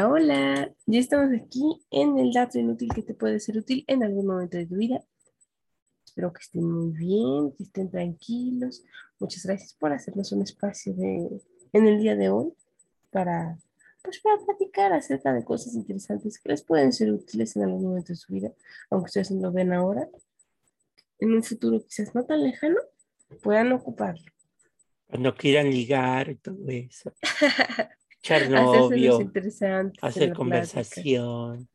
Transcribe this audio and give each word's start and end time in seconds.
Hola, 0.00 0.08
hola. 0.08 0.74
Ya 0.86 0.98
estamos 0.98 1.30
aquí 1.38 1.78
en 1.90 2.18
el 2.18 2.32
dato 2.32 2.58
inútil 2.58 2.88
que 2.94 3.02
te 3.02 3.12
puede 3.12 3.38
ser 3.38 3.58
útil 3.58 3.84
en 3.86 4.02
algún 4.02 4.26
momento 4.26 4.56
de 4.56 4.64
tu 4.64 4.76
vida. 4.76 5.04
Espero 6.06 6.32
que 6.32 6.40
estén 6.40 6.64
muy 6.64 6.90
bien, 6.92 7.52
que 7.52 7.64
estén 7.64 7.90
tranquilos. 7.90 8.82
Muchas 9.18 9.44
gracias 9.44 9.74
por 9.74 9.92
hacernos 9.92 10.32
un 10.32 10.40
espacio 10.40 10.94
de, 10.94 11.42
en 11.74 11.86
el 11.86 12.00
día 12.00 12.16
de 12.16 12.30
hoy 12.30 12.50
para, 13.10 13.58
pues, 14.00 14.20
para 14.20 14.38
platicar 14.38 14.94
acerca 14.94 15.34
de 15.34 15.44
cosas 15.44 15.74
interesantes 15.74 16.38
que 16.38 16.48
les 16.48 16.62
pueden 16.62 16.94
ser 16.94 17.12
útiles 17.12 17.54
en 17.56 17.64
algún 17.64 17.82
momento 17.82 18.14
de 18.14 18.16
su 18.16 18.32
vida, 18.32 18.52
aunque 18.88 19.08
ustedes 19.08 19.30
no 19.32 19.42
lo 19.48 19.52
ven 19.52 19.70
ahora. 19.74 20.08
En 21.18 21.34
un 21.34 21.42
futuro 21.42 21.84
quizás 21.84 22.14
no 22.14 22.24
tan 22.24 22.42
lejano, 22.42 22.78
puedan 23.42 23.70
ocuparlo. 23.72 24.24
Cuando 25.08 25.34
quieran 25.34 25.68
ligar 25.68 26.30
y 26.30 26.36
todo 26.36 26.56
eso. 26.68 27.12
Echar 28.22 28.50
novio, 28.50 29.18
hacer 30.02 30.32
conversación. 30.34 31.68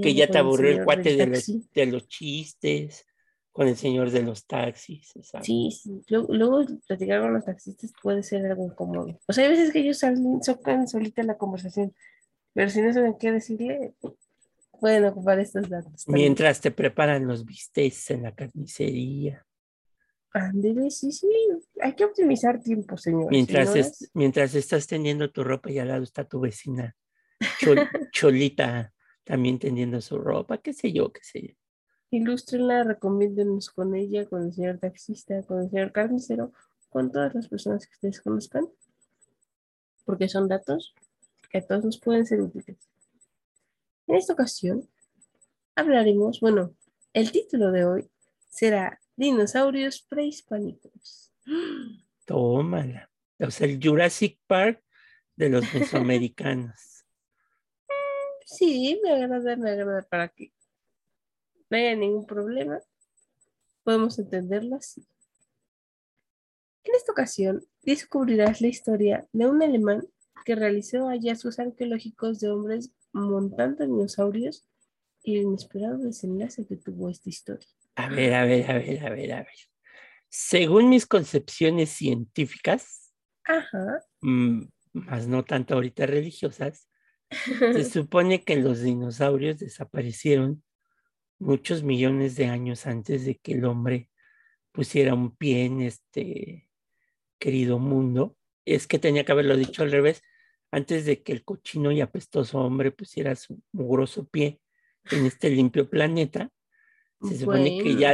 Que 0.00 0.14
ya 0.14 0.28
te 0.28 0.38
aburrió 0.38 0.70
el, 0.70 0.84
cuate 0.84 1.16
de 1.16 1.26
los, 1.26 1.72
de 1.72 1.86
los, 1.86 2.06
chistes 2.06 3.04
con 3.50 3.66
el 3.66 3.76
señor 3.76 4.10
de 4.10 4.22
los 4.22 4.46
taxis. 4.46 5.12
Sí, 5.42 5.70
sí. 5.72 6.00
Luego, 6.08 6.64
platicar 6.86 7.22
con 7.22 7.34
los 7.34 7.44
taxistas 7.44 7.92
puede 8.00 8.22
ser 8.22 8.46
algo 8.46 8.66
incómodo. 8.66 9.18
O 9.26 9.32
sea, 9.32 9.44
hay 9.44 9.50
veces 9.50 9.72
que 9.72 9.80
ellos 9.80 9.98
salen, 9.98 10.42
socan 10.42 10.86
solita 10.86 11.24
la 11.24 11.36
conversación, 11.36 11.92
pero 12.54 12.70
si 12.70 12.80
no 12.80 12.92
saben 12.92 13.16
qué 13.18 13.32
decirle, 13.32 13.94
pueden 14.80 15.04
ocupar 15.06 15.40
estos 15.40 15.68
datos. 15.68 16.04
Mientras 16.06 16.60
te 16.60 16.70
preparan 16.70 17.26
los 17.26 17.44
bistecs 17.44 18.12
en 18.12 18.22
la 18.22 18.34
carnicería. 18.34 19.44
Ándele, 20.34 20.90
sí, 20.90 21.12
sí, 21.12 21.28
hay 21.80 21.94
que 21.94 22.04
optimizar 22.04 22.58
tiempo, 22.60 22.96
señor. 22.96 23.30
Mientras, 23.30 24.10
mientras 24.14 24.54
estás 24.54 24.86
teniendo 24.86 25.30
tu 25.30 25.44
ropa 25.44 25.70
y 25.70 25.78
al 25.78 25.88
lado 25.88 26.02
está 26.02 26.24
tu 26.24 26.40
vecina 26.40 26.96
Cholita 28.12 28.92
también 29.24 29.58
tendiendo 29.58 30.00
su 30.00 30.18
ropa, 30.18 30.58
qué 30.58 30.72
sé 30.72 30.92
yo, 30.92 31.12
qué 31.12 31.20
sé 31.22 31.48
yo. 31.48 31.54
Ilústrenla, 32.10 32.84
recomiéndenos 32.84 33.70
con 33.70 33.94
ella, 33.94 34.26
con 34.26 34.44
el 34.44 34.52
señor 34.52 34.78
taxista, 34.78 35.42
con 35.42 35.62
el 35.62 35.70
señor 35.70 35.92
carnicero, 35.92 36.52
con 36.90 37.10
todas 37.10 37.34
las 37.34 37.48
personas 37.48 37.86
que 37.86 37.92
ustedes 37.94 38.20
conozcan, 38.20 38.68
porque 40.04 40.28
son 40.28 40.48
datos 40.48 40.94
que 41.50 41.58
a 41.58 41.66
todos 41.66 41.84
nos 41.84 42.00
pueden 42.00 42.26
ser 42.26 42.40
útiles. 42.40 42.76
En 44.06 44.16
esta 44.16 44.32
ocasión 44.32 44.88
hablaremos, 45.74 46.40
bueno, 46.40 46.74
el 47.14 47.32
título 47.32 47.70
de 47.70 47.84
hoy 47.84 48.10
será 48.48 49.00
Dinosaurios 49.22 50.02
prehispánicos. 50.02 51.32
Tómala. 52.24 53.08
O 53.38 53.52
sea, 53.52 53.68
el 53.68 53.78
Jurassic 53.80 54.36
Park 54.48 54.82
de 55.36 55.48
los 55.48 55.72
mesoamericanos. 55.72 57.04
sí, 58.44 59.00
me 59.00 59.12
agrada, 59.12 59.54
me 59.54 59.70
agrada 59.70 60.02
para 60.02 60.26
que 60.26 60.52
no 61.70 61.76
haya 61.76 61.94
ningún 61.94 62.26
problema. 62.26 62.80
Podemos 63.84 64.18
entenderlo 64.18 64.74
así. 64.74 65.06
En 66.82 66.96
esta 66.96 67.12
ocasión 67.12 67.64
descubrirás 67.82 68.60
la 68.60 68.66
historia 68.66 69.28
de 69.32 69.46
un 69.46 69.62
alemán 69.62 70.02
que 70.44 70.56
realizó 70.56 71.06
hallazgos 71.06 71.60
arqueológicos 71.60 72.40
de 72.40 72.50
hombres 72.50 72.90
montando 73.12 73.84
dinosaurios 73.84 74.66
y 75.22 75.36
el 75.36 75.42
inesperado 75.42 75.98
desenlace 75.98 76.66
que 76.66 76.74
tuvo 76.74 77.08
esta 77.08 77.28
historia. 77.28 77.68
A 77.94 78.08
ver, 78.08 78.34
a 78.34 78.44
ver, 78.44 78.70
a 78.70 78.78
ver, 78.78 79.06
a 79.06 79.10
ver, 79.10 79.32
a 79.32 79.36
ver. 79.38 79.56
Según 80.28 80.88
mis 80.88 81.06
concepciones 81.06 81.90
científicas, 81.90 83.12
mm, 84.22 84.62
más 84.94 85.26
no 85.28 85.44
tanto 85.44 85.74
ahorita 85.74 86.06
religiosas, 86.06 86.88
se 87.30 87.30
supone 87.84 88.44
que 88.44 88.56
los 88.56 88.80
dinosaurios 88.80 89.58
desaparecieron 89.58 90.62
muchos 91.38 91.82
millones 91.82 92.36
de 92.36 92.46
años 92.46 92.86
antes 92.86 93.24
de 93.26 93.38
que 93.38 93.52
el 93.52 93.64
hombre 93.64 94.08
pusiera 94.72 95.14
un 95.14 95.36
pie 95.36 95.66
en 95.66 95.82
este 95.82 96.70
querido 97.38 97.78
mundo. 97.78 98.36
Es 98.64 98.86
que 98.86 98.98
tenía 98.98 99.24
que 99.24 99.32
haberlo 99.32 99.56
dicho 99.56 99.82
al 99.82 99.92
revés, 99.92 100.22
antes 100.70 101.04
de 101.04 101.22
que 101.22 101.32
el 101.32 101.44
cochino 101.44 101.92
y 101.92 102.00
apestoso 102.00 102.60
hombre 102.60 102.90
pusiera 102.90 103.36
su 103.36 103.62
mugroso 103.72 104.26
pie 104.28 104.60
en 105.10 105.26
este 105.26 105.50
limpio 105.50 105.90
planeta 105.90 106.50
se 107.22 107.38
supone 107.38 107.82
que 107.82 107.96
ya, 107.96 108.12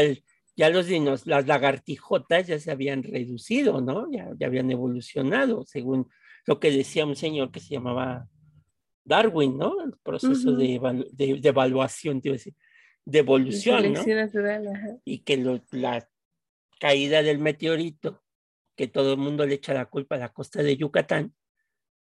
ya 0.56 0.70
los 0.70 0.86
dinos, 0.86 1.26
las 1.26 1.46
lagartijotas 1.46 2.46
ya 2.46 2.58
se 2.58 2.70
habían 2.70 3.02
reducido, 3.02 3.80
¿no? 3.80 4.10
Ya, 4.10 4.30
ya 4.38 4.46
habían 4.46 4.70
evolucionado, 4.70 5.64
según 5.66 6.08
lo 6.46 6.60
que 6.60 6.70
decía 6.70 7.06
un 7.06 7.16
señor 7.16 7.50
que 7.50 7.60
se 7.60 7.74
llamaba 7.74 8.28
Darwin, 9.04 9.56
¿no? 9.56 9.82
El 9.82 9.94
proceso 10.02 10.52
de, 10.52 10.80
de, 11.12 11.48
evaluación, 11.48 12.20
te 12.20 12.32
decir, 12.32 12.54
de 13.04 13.19
evolución, 13.19 13.92
¿no? 13.92 14.02
Y 15.04 15.20
que 15.20 15.60
la 15.72 16.08
caída 16.80 17.22
del 17.22 17.38
meteorito, 17.38 18.22
que 18.76 18.86
todo 18.86 19.12
el 19.12 19.19
mundo 19.19 19.46
le 19.46 19.54
echa 19.54 19.75
la 19.75 19.86
culpa 19.86 20.16
a 20.16 20.19
la 20.19 20.32
costa 20.32 20.62
de 20.62 20.76
Yucatán, 20.76 21.34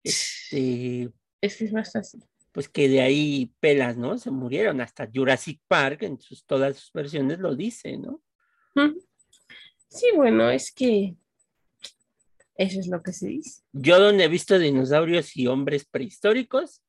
este, 0.02 1.10
es 1.40 1.56
que 1.56 1.64
es 1.64 1.72
más 1.72 1.92
fácil 1.92 2.24
pues 2.52 2.68
que 2.68 2.88
de 2.88 3.00
ahí 3.00 3.54
pelas, 3.60 3.96
¿no? 3.96 4.18
Se 4.18 4.30
murieron. 4.30 4.80
Hasta 4.80 5.08
Jurassic 5.12 5.60
Park, 5.68 6.02
en 6.02 6.20
sus, 6.20 6.44
todas 6.44 6.76
sus 6.76 6.92
versiones, 6.92 7.38
lo 7.38 7.54
dice, 7.54 7.96
¿no? 7.96 8.22
Sí, 9.88 10.06
bueno, 10.14 10.50
es 10.50 10.72
que 10.72 11.16
eso 12.54 12.78
es 12.78 12.88
lo 12.88 13.02
que 13.02 13.12
se 13.12 13.28
dice. 13.28 13.62
Yo 13.72 13.98
donde 13.98 14.24
he 14.24 14.28
visto 14.28 14.58
dinosaurios 14.58 15.36
y 15.36 15.46
hombres 15.46 15.84
prehistóricos 15.84 16.82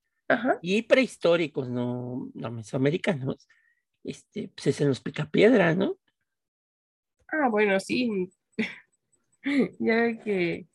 y 0.62 0.84
prehistóricos, 0.84 1.70
no, 1.70 2.30
no 2.34 2.52
mesoamericanos, 2.52 3.48
este, 4.04 4.50
pues 4.50 4.68
es 4.68 4.82
en 4.82 4.90
los 4.90 5.02
picapiedra, 5.02 5.76
¿no? 5.76 5.98
Ah, 7.28 7.50
bueno, 7.50 7.80
sí. 7.80 8.30
ya 9.80 10.18
que 10.24 10.68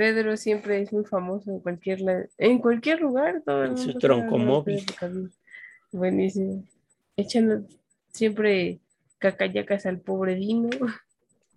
Pedro 0.00 0.34
siempre 0.38 0.80
es 0.80 0.94
muy 0.94 1.04
famoso 1.04 1.50
en 1.50 1.60
cualquier, 1.60 2.30
en 2.38 2.58
cualquier 2.58 3.02
lugar. 3.02 3.42
Todo 3.44 3.66
en 3.66 3.76
su 3.76 3.92
tronco 3.98 4.38
móvil. 4.38 4.82
Buenísimo. 5.92 6.64
Echando 7.18 7.66
siempre 8.10 8.80
cacayacas 9.18 9.84
al 9.84 10.00
pobre 10.00 10.36
Dino. 10.36 10.70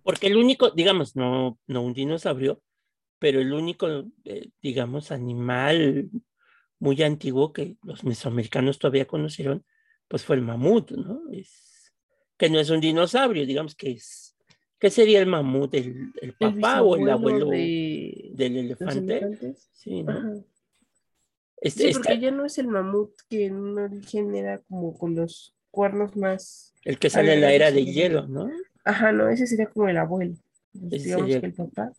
Porque 0.02 0.26
el 0.26 0.36
único, 0.36 0.68
digamos, 0.72 1.16
no, 1.16 1.58
no 1.66 1.80
un 1.80 1.94
dinosaurio, 1.94 2.60
pero 3.18 3.40
el 3.40 3.50
único, 3.50 3.88
eh, 4.26 4.50
digamos, 4.60 5.10
animal 5.10 6.10
muy 6.78 7.02
antiguo 7.02 7.50
que 7.50 7.76
los 7.82 8.04
mesoamericanos 8.04 8.78
todavía 8.78 9.06
conocieron, 9.06 9.64
pues 10.06 10.22
fue 10.22 10.36
el 10.36 10.42
mamut, 10.42 10.90
¿no? 10.90 11.22
Es, 11.32 11.94
que 12.36 12.50
no 12.50 12.60
es 12.60 12.68
un 12.68 12.80
dinosaurio, 12.80 13.46
digamos 13.46 13.74
que 13.74 13.92
es 13.92 14.24
¿Qué 14.84 14.90
sería 14.90 15.18
el 15.20 15.26
mamut? 15.26 15.72
¿El, 15.72 16.12
papá 16.38 16.82
o 16.82 16.96
el 16.96 17.08
abuelo 17.08 17.48
del 18.34 18.56
elefante? 18.56 19.54
Sí, 19.72 20.02
¿no? 20.02 20.44
Este, 21.56 21.92
porque 21.92 22.18
ya 22.18 22.30
no 22.30 22.44
es 22.44 22.58
el 22.58 22.68
mamut 22.68 23.12
que 23.28 23.46
en 23.46 23.78
origen 23.78 24.34
era 24.34 24.58
como 24.58 24.98
con 24.98 25.14
los 25.14 25.56
cuernos 25.70 26.16
más. 26.16 26.74
El 26.84 26.98
que 26.98 27.08
sale 27.08 27.34
en 27.34 27.40
la 27.40 27.52
era 27.52 27.70
de 27.70 27.84
hielo, 27.84 28.26
¿no? 28.26 28.50
Ajá, 28.84 29.12
no, 29.12 29.28
ese 29.28 29.46
sería 29.46 29.66
como 29.66 29.88
el 29.88 29.96
abuelo. 29.96 30.34
digamos 30.72 31.26
que 31.26 31.46
el 31.46 31.54
papá. 31.54 31.92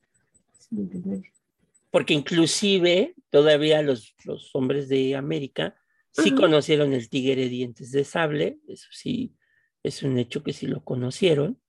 porque 1.90 2.14
inclusive 2.14 3.16
todavía 3.30 3.82
los, 3.82 4.14
los 4.26 4.54
hombres 4.54 4.88
de 4.90 5.16
América 5.16 5.76
sí 6.12 6.32
conocieron 6.36 6.94
el 6.94 7.10
tigre 7.10 7.36
de 7.36 7.50
dientes 7.50 7.92
de 7.92 8.04
sable, 8.04 8.60
eso 8.68 8.88
sí, 8.92 9.36
es 9.84 10.04
un 10.04 10.18
hecho 10.18 10.44
que 10.44 10.54
sí 10.54 10.68
lo 10.68 10.84
conocieron. 10.84 11.60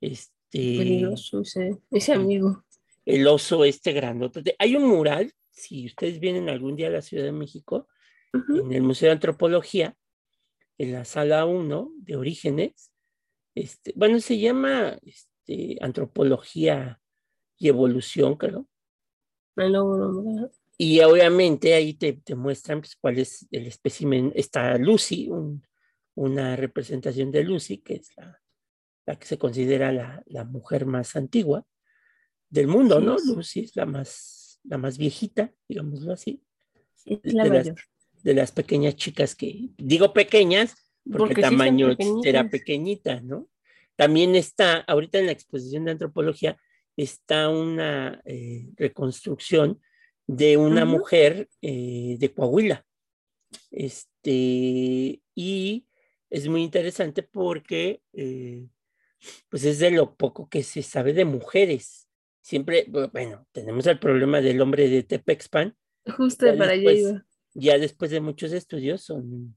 Este, 0.00 0.32
este, 0.52 1.80
ese, 1.90 2.12
amigo. 2.12 2.64
El 3.04 3.26
oso 3.26 3.64
este 3.64 3.92
grandote. 3.92 4.54
Hay 4.58 4.76
un 4.76 4.86
mural, 4.86 5.32
si 5.50 5.86
ustedes 5.86 6.20
vienen 6.20 6.48
algún 6.48 6.76
día 6.76 6.88
a 6.88 6.90
la 6.90 7.02
Ciudad 7.02 7.24
de 7.24 7.32
México, 7.32 7.88
en 8.32 8.72
el 8.72 8.82
Museo 8.82 9.08
de 9.08 9.14
Antropología, 9.14 9.96
en 10.78 10.92
la 10.92 11.04
sala 11.04 11.44
1 11.44 11.92
de 11.98 12.16
Orígenes, 12.16 12.92
este, 13.54 13.92
bueno, 13.94 14.20
se 14.20 14.38
llama 14.38 14.98
este, 15.02 15.76
Antropología 15.80 17.00
y 17.58 17.68
Evolución, 17.68 18.36
creo. 18.36 18.66
Y 20.78 21.00
obviamente 21.00 21.74
ahí 21.74 21.94
te, 21.94 22.14
te 22.14 22.34
muestran 22.34 22.80
pues, 22.80 22.96
cuál 22.96 23.18
es 23.18 23.46
el 23.50 23.66
espécimen. 23.66 24.32
Está 24.34 24.78
Lucy, 24.78 25.28
una 26.14 26.56
representación 26.56 27.30
de 27.30 27.44
Lucy, 27.44 27.78
que 27.78 27.94
es 27.96 28.16
la, 28.16 28.42
la 29.06 29.16
que 29.16 29.26
se 29.26 29.38
considera 29.38 29.92
la, 29.92 30.44
mujer 30.44 30.86
más 30.86 31.16
antigua 31.16 31.66
del 32.52 32.68
mundo, 32.68 33.00
¿no? 33.00 33.16
Lucy 33.26 33.60
es 33.60 33.74
la 33.74 33.86
más, 33.86 34.60
la 34.64 34.76
más 34.76 34.98
viejita, 34.98 35.52
digámoslo 35.66 36.12
así. 36.12 36.42
la 37.06 37.44
de, 37.44 37.50
Las, 37.50 37.74
de 38.22 38.34
las 38.34 38.52
pequeñas 38.52 38.94
chicas 38.94 39.34
que, 39.34 39.70
digo 39.78 40.12
pequeñas, 40.12 40.76
porque, 41.10 41.40
el 41.40 41.40
tamaño 41.40 41.96
era 42.22 42.48
pequeñita, 42.50 43.20
¿no? 43.20 43.48
También 43.96 44.34
está, 44.34 44.80
ahorita 44.80 45.18
en 45.18 45.26
la 45.26 45.32
exposición 45.32 45.86
de 45.86 45.92
antropología, 45.92 46.58
está 46.94 47.48
una 47.48 48.20
eh, 48.26 48.68
reconstrucción 48.76 49.80
de 50.26 50.58
una 50.58 50.84
mujer 50.84 51.48
eh, 51.62 52.16
de 52.18 52.32
Coahuila. 52.34 52.84
Este, 53.70 55.22
y 55.34 55.86
es 56.28 56.48
muy 56.48 56.62
interesante 56.62 57.22
porque 57.22 58.02
eh, 58.12 58.68
pues 59.48 59.64
es 59.64 59.78
de 59.78 59.90
lo 59.90 60.14
poco 60.16 60.48
que 60.50 60.62
se 60.62 60.82
sabe 60.82 61.14
de 61.14 61.24
mujeres. 61.24 62.01
Siempre, 62.42 62.86
bueno, 63.12 63.46
tenemos 63.52 63.86
el 63.86 63.98
problema 63.98 64.40
del 64.40 64.60
hombre 64.60 64.88
de 64.88 65.04
Tepexpan. 65.04 65.76
Justo 66.16 66.46
para 66.58 66.72
allá 66.72 67.24
Ya 67.54 67.78
después 67.78 68.10
de 68.10 68.20
muchos 68.20 68.52
estudios 68.52 69.02
son, 69.02 69.56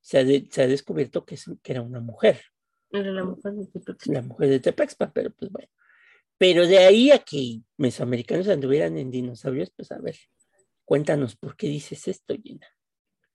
se, 0.00 0.18
ha 0.18 0.66
descubierto 0.66 1.24
que, 1.26 1.36
que, 1.62 1.72
era 1.72 1.82
una 1.82 2.00
mujer. 2.00 2.40
Era 2.92 3.10
la 3.10 3.24
mujer 3.24 3.52
de 3.54 3.66
Tepexpan. 3.66 4.14
La 4.14 4.22
mujer 4.22 4.48
de 4.48 4.60
Tepexpan, 4.60 5.12
pero 5.12 5.30
pues 5.30 5.50
bueno. 5.50 5.68
Pero 6.38 6.66
de 6.66 6.78
ahí 6.78 7.10
a 7.10 7.18
que 7.18 7.62
mesoamericanos 7.76 8.48
anduvieran 8.48 8.96
en 8.96 9.10
dinosaurios, 9.10 9.70
pues 9.76 9.90
a 9.90 9.98
ver, 9.98 10.16
cuéntanos 10.84 11.36
por 11.36 11.56
qué 11.56 11.66
dices 11.66 12.06
esto, 12.08 12.34
Gina. 12.40 12.66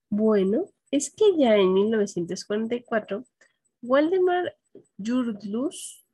Bueno, 0.09 0.69
es 0.89 1.13
que 1.13 1.38
ya 1.38 1.56
en 1.57 1.74
1944, 1.74 3.25
Waldemar 3.81 4.56
Jurlus, 4.97 6.05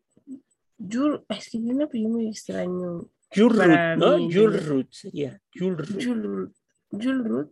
Jur, 0.89 1.25
es 1.29 1.45
que 1.45 1.59
tiene 1.59 1.75
un 1.75 1.81
apellido 1.83 2.09
muy 2.09 2.27
extraño. 2.27 3.09
Jurrut, 3.33 3.97
¿no? 3.97 4.17
Jurrut 4.29 4.91
sería. 4.91 5.41
Jurrut, 5.53 7.51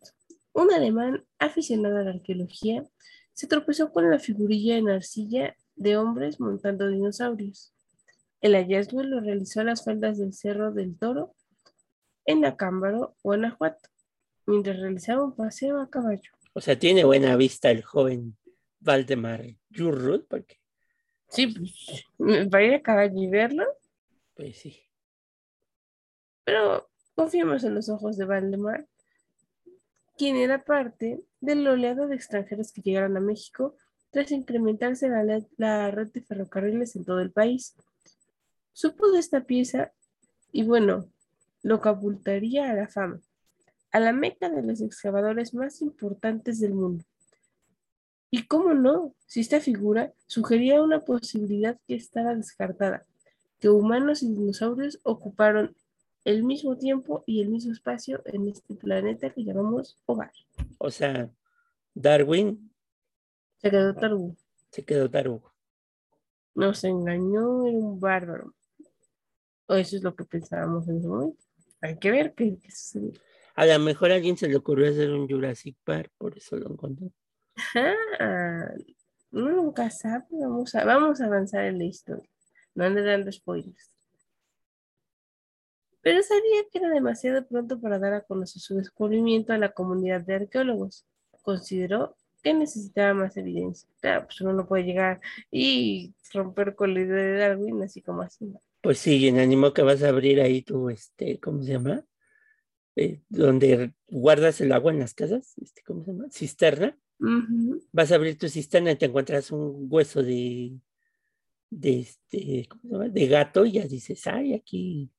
un 0.53 0.73
alemán 0.73 1.23
aficionado 1.37 1.97
a 1.97 2.03
la 2.03 2.11
arqueología, 2.11 2.83
se 3.33 3.47
tropezó 3.47 3.91
con 3.91 4.09
la 4.09 4.19
figurilla 4.19 4.77
en 4.77 4.89
arcilla 4.89 5.55
de 5.75 5.97
hombres 5.97 6.39
montando 6.39 6.89
dinosaurios. 6.89 7.73
El 8.41 8.55
hallazgo 8.55 9.03
lo 9.03 9.21
realizó 9.21 9.61
a 9.61 9.65
las 9.65 9.83
faldas 9.83 10.17
del 10.17 10.33
Cerro 10.33 10.71
del 10.71 10.97
Toro 10.97 11.35
en 12.25 12.45
Acámbaro, 12.45 13.15
Guanajuato, 13.23 13.89
mientras 14.45 14.79
realizaba 14.79 15.23
un 15.23 15.35
paseo 15.35 15.79
a 15.79 15.89
caballo. 15.89 16.31
O 16.53 16.61
sea, 16.61 16.77
tiene 16.77 17.05
buena 17.05 17.35
vista 17.35 17.71
el 17.71 17.83
joven 17.83 18.37
Valdemar 18.79 19.45
Jurrut, 19.75 20.27
porque... 20.27 20.57
Sí, 21.29 21.47
pues, 21.47 22.49
para 22.49 22.63
ir 22.63 22.73
a 22.73 22.81
caballo 22.81 23.21
y 23.21 23.27
verlo. 23.27 23.65
Pues 24.35 24.57
sí. 24.57 24.81
Pero 26.43 26.89
confiemos 27.15 27.63
en 27.63 27.75
los 27.75 27.89
ojos 27.89 28.17
de 28.17 28.25
Valdemar, 28.25 28.87
quien 30.17 30.35
era 30.35 30.63
parte 30.63 31.21
del 31.39 31.67
oleado 31.67 32.07
de 32.07 32.15
extranjeros 32.15 32.71
que 32.71 32.81
llegaron 32.81 33.15
a 33.17 33.21
México 33.21 33.75
tras 34.11 34.31
incrementarse 34.31 35.07
la, 35.07 35.41
la 35.57 35.91
red 35.91 36.07
de 36.11 36.21
ferrocarriles 36.21 36.95
en 36.95 37.05
todo 37.05 37.19
el 37.19 37.31
país. 37.31 37.75
Supo 38.73 39.11
de 39.11 39.19
esta 39.19 39.41
pieza 39.41 39.91
y 40.51 40.63
bueno, 40.63 41.05
lo 41.61 41.79
capultaría 41.81 42.71
a 42.71 42.73
la 42.73 42.87
fama, 42.87 43.19
a 43.91 43.99
la 43.99 44.13
meca 44.13 44.49
de 44.49 44.63
los 44.63 44.81
excavadores 44.81 45.53
más 45.53 45.81
importantes 45.81 46.59
del 46.59 46.73
mundo. 46.73 47.03
Y 48.31 48.43
cómo 48.43 48.73
no, 48.73 49.15
si 49.25 49.39
esta 49.39 49.59
figura 49.59 50.13
sugería 50.27 50.81
una 50.81 50.99
posibilidad 50.99 51.79
que 51.87 51.95
estaba 51.95 52.35
descartada, 52.35 53.05
que 53.59 53.69
humanos 53.69 54.23
y 54.23 54.29
dinosaurios 54.29 54.99
ocuparon 55.03 55.75
el 56.25 56.43
mismo 56.43 56.77
tiempo 56.77 57.23
y 57.25 57.41
el 57.41 57.49
mismo 57.49 57.71
espacio 57.71 58.21
en 58.25 58.47
este 58.49 58.75
planeta 58.75 59.31
que 59.31 59.43
llamamos 59.43 59.97
hogar. 60.05 60.31
O 60.77 60.91
sea, 60.91 61.29
Darwin. 61.93 62.71
Se 63.57 63.71
quedó 63.71 63.95
tarugo. 63.95 64.35
Se 64.71 64.85
quedó 64.85 65.09
tarugo. 65.09 65.53
Nos 66.55 66.83
engañó, 66.83 67.65
era 67.65 67.77
un 67.77 67.99
bárbaro. 67.99 68.53
O 69.67 69.75
eso 69.75 69.95
es 69.95 70.03
lo 70.03 70.15
que 70.15 70.25
pensábamos 70.25 70.87
en 70.87 70.97
ese 70.97 71.07
momento. 71.07 71.43
Hay 71.81 71.97
que 71.97 72.11
ver 72.11 72.33
qué, 72.33 72.57
sucede. 72.69 73.13
A 73.55 73.65
lo 73.65 73.79
mejor 73.79 74.11
a 74.11 74.15
alguien 74.15 74.37
se 74.37 74.47
le 74.47 74.55
ocurrió 74.55 74.89
hacer 74.89 75.11
un 75.11 75.27
Jurassic 75.27 75.77
Park, 75.83 76.11
por 76.17 76.37
eso 76.37 76.55
lo 76.55 76.71
encontró. 76.71 77.11
Ajá. 77.59 78.73
nunca 79.31 79.89
sabe. 79.89 80.25
Vamos 80.31 80.73
a, 80.75 80.85
vamos 80.85 81.21
a 81.21 81.25
avanzar 81.25 81.65
en 81.65 81.77
la 81.77 81.85
historia. 81.85 82.29
No 82.75 82.85
ande 82.85 83.03
dando 83.03 83.31
spoilers. 83.31 83.91
Pero 86.01 86.23
sabía 86.23 86.63
que 86.71 86.79
era 86.79 86.89
demasiado 86.89 87.45
pronto 87.45 87.79
para 87.79 87.99
dar 87.99 88.13
a 88.13 88.21
conocer 88.21 88.61
su 88.61 88.75
descubrimiento 88.75 89.51
a 89.51 89.57
la 89.57 89.73
comunidad 89.73 90.21
de 90.21 90.35
arqueólogos. 90.35 91.05
Consideró 91.41 92.15
que 92.41 92.53
necesitaba 92.53 93.13
más 93.13 93.35
evidencia. 93.35 93.89
Claro, 93.99 94.25
pues 94.25 94.39
uno 94.41 94.53
no 94.53 94.67
puede 94.67 94.83
llegar 94.83 95.19
y 95.51 96.13
romper 96.33 96.75
con 96.75 96.93
la 96.93 97.01
idea 97.01 97.15
de 97.15 97.37
Darwin 97.37 97.81
así 97.83 98.01
como 98.01 98.21
así. 98.21 98.53
Pues 98.81 98.99
sí, 98.99 99.27
en 99.27 99.39
ánimo 99.39 99.73
que 99.73 99.81
vas 99.81 100.01
a 100.03 100.09
abrir 100.09 100.39
ahí 100.39 100.61
tu, 100.61 100.89
este, 100.89 101.39
¿cómo 101.39 101.63
se 101.63 101.73
llama? 101.73 102.05
Eh, 102.95 103.21
donde 103.27 103.93
guardas 104.07 104.61
el 104.61 104.71
agua 104.71 104.91
en 104.93 104.99
las 104.99 105.13
casas, 105.13 105.53
este, 105.61 105.83
¿cómo 105.83 106.03
se 106.03 106.11
llama? 106.11 106.27
Cisterna. 106.31 106.97
Vas 107.91 108.11
a 108.11 108.15
abrir 108.15 108.37
tu 108.37 108.47
cisterna 108.47 108.91
y 108.91 108.95
te 108.95 109.05
encuentras 109.05 109.51
un 109.51 109.87
hueso 109.89 110.23
de, 110.23 110.79
de 111.69 111.99
este. 111.99 112.69
De 112.83 113.27
gato 113.27 113.65
y 113.65 113.73
ya 113.73 113.85
dices, 113.85 114.25
ay, 114.27 114.53
aquí 114.53 115.11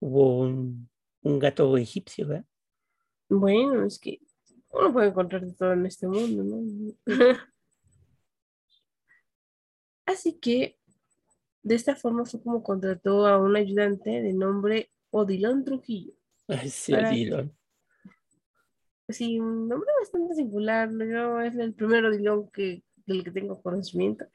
hubo 0.00 0.40
un, 0.40 0.88
un 1.22 1.38
gato 1.38 1.76
egipcio, 1.76 2.28
¿verdad? 2.28 2.46
Bueno, 3.28 3.84
es 3.84 3.98
que 3.98 4.20
uno 4.70 4.92
puede 4.92 5.08
encontrar 5.08 5.44
de 5.44 5.52
todo 5.52 5.72
en 5.72 5.86
este 5.86 6.08
mundo, 6.08 6.44
¿no? 6.44 6.94
Así 10.06 10.38
que 10.38 10.78
de 11.62 11.74
esta 11.74 11.94
forma 11.94 12.24
fue 12.24 12.40
como 12.40 12.62
contrató 12.62 13.26
a 13.26 13.36
un 13.36 13.54
ayudante 13.56 14.22
de 14.22 14.32
nombre 14.32 14.90
Odilon 15.10 15.64
Trujillo. 15.64 16.14
Ay, 16.46 16.70
sí, 16.70 16.94
Odilon. 16.94 17.54
Sí, 19.08 19.38
un 19.40 19.68
nombre 19.68 19.88
bastante 20.00 20.34
singular. 20.34 20.90
Yo 20.90 21.40
es 21.40 21.56
el 21.56 21.72
primer 21.72 22.04
Odilon 22.04 22.50
que, 22.50 22.82
del 23.06 23.24
que 23.24 23.30
tengo 23.30 23.62
conocimiento. 23.62 24.26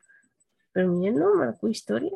Pero 0.71 0.91
mira, 0.91 1.13
no 1.13 1.35
marcó 1.35 1.67
historia. 1.67 2.11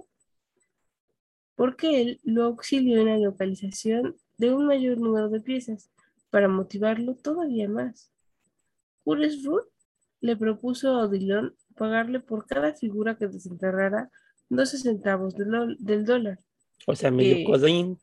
Porque 1.56 2.02
él 2.02 2.20
lo 2.24 2.46
auxilió 2.46 3.02
en 3.02 3.08
la 3.08 3.18
localización 3.18 4.16
de 4.38 4.54
un 4.54 4.66
mayor 4.66 4.98
número 4.98 5.30
de 5.30 5.40
piezas 5.40 5.90
para 6.30 6.48
motivarlo 6.48 7.16
todavía 7.16 7.70
más. 7.70 8.12
Jules 9.04 9.44
Ruth 9.44 9.68
le 10.20 10.36
propuso 10.36 10.90
a 10.90 11.06
Odilon 11.06 11.56
pagarle 11.76 12.20
por 12.20 12.46
cada 12.48 12.74
figura 12.74 13.18
que 13.18 13.28
desenterrara 13.28 14.10
12 14.50 14.78
centavos 14.80 15.36
del, 15.36 16.06
dólar. 16.06 16.40
O 16.86 16.96
sea, 16.96 17.12
medio 17.12 17.46
codín. 17.46 18.00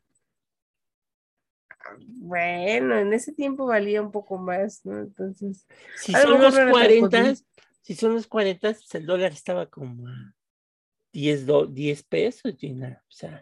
Bueno, 2.07 2.99
en 2.99 3.13
ese 3.13 3.33
tiempo 3.33 3.67
valía 3.67 4.03
un 4.03 4.11
poco 4.11 4.39
más, 4.39 4.85
¿no? 4.85 5.01
Entonces. 5.01 5.67
Si 5.97 6.13
son 6.13 6.41
los 6.41 6.55
40, 6.55 7.35
si 7.83 7.95
son 7.95 8.15
los 8.15 8.27
40, 8.27 8.73
pues 8.73 8.95
el 8.95 9.07
dólar 9.07 9.33
estaba 9.33 9.67
como 9.67 10.07
10, 11.13 11.47
10 11.71 12.03
pesos, 12.05 12.55
Gina. 12.59 13.03
O 13.09 13.13
sea, 13.13 13.41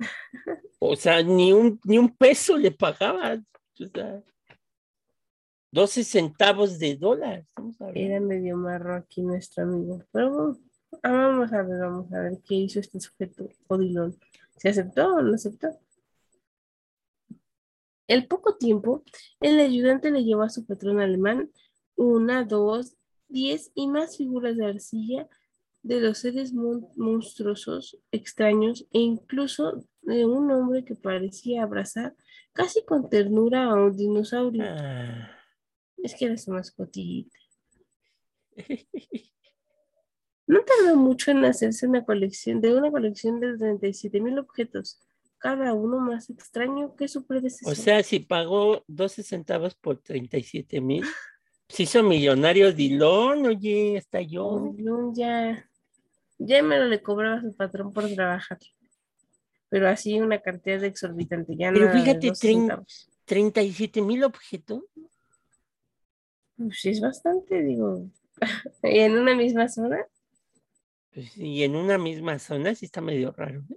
o 0.79 0.97
sea 0.97 1.23
ni, 1.23 1.53
un, 1.53 1.81
ni 1.85 1.99
un 1.99 2.15
peso 2.15 2.57
le 2.57 2.71
pagaba. 2.71 3.35
O 3.35 3.89
sea, 3.93 4.23
12 5.73 6.05
centavos 6.05 6.79
de 6.79 6.97
dólar. 6.97 7.47
Era 7.95 8.21
medio 8.21 8.57
marro 8.57 8.95
aquí 8.95 9.23
nuestro 9.23 9.65
amigo. 9.65 10.03
Pero. 10.13 10.59
Ah, 11.03 11.11
vamos 11.11 11.53
a 11.55 11.63
ver, 11.63 11.79
vamos 11.79 12.13
a 12.13 12.21
ver 12.21 12.39
qué 12.47 12.55
hizo 12.55 12.79
este 12.79 13.01
sujeto 13.01 13.49
Odilon. 13.67 14.15
¿Se 14.59 14.69
aceptó 14.69 15.15
o 15.15 15.23
no 15.23 15.35
aceptó? 15.35 15.69
El 18.13 18.27
poco 18.27 18.57
tiempo, 18.57 19.05
el 19.41 19.59
ayudante 19.59 20.11
le 20.11 20.23
llevó 20.23 20.43
a 20.43 20.51
su 20.51 20.67
patrón 20.67 21.01
alemán 21.01 21.51
una, 21.97 22.45
dos, 22.45 22.95
diez 23.29 23.73
y 23.75 23.89
más 23.89 24.19
figuras 24.19 24.59
de 24.59 24.67
arcilla 24.67 25.31
de 25.83 25.99
los 25.99 26.19
seres 26.19 26.53
monstruosos, 26.53 27.99
extraños 28.11 28.87
e 28.93 28.99
incluso 28.99 29.83
de 30.03 30.27
un 30.27 30.51
hombre 30.51 30.85
que 30.85 30.95
parecía 30.95 31.63
abrazar 31.63 32.15
casi 32.53 32.85
con 32.85 33.09
ternura 33.09 33.65
a 33.65 33.75
un 33.77 33.97
dinosaurio. 33.97 34.63
Ah. 34.67 35.31
Es 35.97 36.15
que 36.15 36.27
era 36.27 36.37
su 36.37 36.51
mascotita. 36.51 37.39
No 40.47 40.61
tardó 40.65 40.97
mucho 40.97 41.31
en 41.31 41.47
hacerse 41.47 41.87
una 41.87 42.05
colección 42.05 42.61
de 42.61 42.75
una 42.75 42.91
colección 42.91 43.41
de 43.41 43.57
37 43.57 44.21
mil 44.21 44.39
objetos, 44.39 45.01
cada 45.43 45.75
uno 45.75 45.99
más 45.99 46.31
extraño 46.31 46.95
que 46.95 47.09
su 47.09 47.27
predecesor. 47.27 47.73
O 47.73 47.75
sea, 47.75 48.03
si 48.05 48.21
pagó 48.21 48.85
12 48.87 49.25
centavos 49.25 49.75
por 49.75 49.99
37 49.99 50.81
mil, 50.81 51.05
se 51.69 51.83
hizo 51.83 52.03
millonario 52.05 52.73
Dilón, 52.73 53.45
oye, 53.47 53.97
está 53.97 54.21
yo. 54.21 54.73
Dilón 54.77 55.13
ya, 55.17 55.69
ya 56.39 56.63
me 56.63 56.79
lo 56.79 56.87
le 56.87 57.03
cobraba 57.03 57.39
a 57.39 57.41
su 57.41 57.57
patrón 57.57 57.93
por 57.93 58.09
trabajar. 58.15 58.59
Pero 59.69 59.89
así 59.89 60.21
una 60.21 60.41
cantidad 60.41 60.85
exorbitante, 60.85 61.57
ya 61.57 61.73
Pero 61.73 61.91
fíjate, 61.93 62.33
37 63.25 64.01
mil 64.01 64.23
objetos. 64.23 64.85
Pues 66.57 66.81
sí, 66.81 66.91
es 66.91 67.01
bastante, 67.01 67.63
digo. 67.65 68.07
y 68.85 69.01
en 69.01 69.19
una 69.19 69.35
misma 69.35 69.69
zona. 69.69 70.07
Pues, 71.13 71.37
y 71.37 71.65
en 71.65 71.75
una 71.75 71.99
misma 71.99 72.39
zona 72.39 72.77
sí 72.77 72.85
está 72.85 73.01
medio 73.01 73.33
raro. 73.33 73.65
¿eh? 73.71 73.77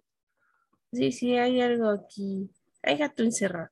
Sí, 0.96 1.12
sí, 1.12 1.38
hay 1.38 1.60
algo 1.60 1.90
aquí. 1.90 2.50
Hay 2.82 2.98
gato 2.98 3.24
encerrado. 3.24 3.70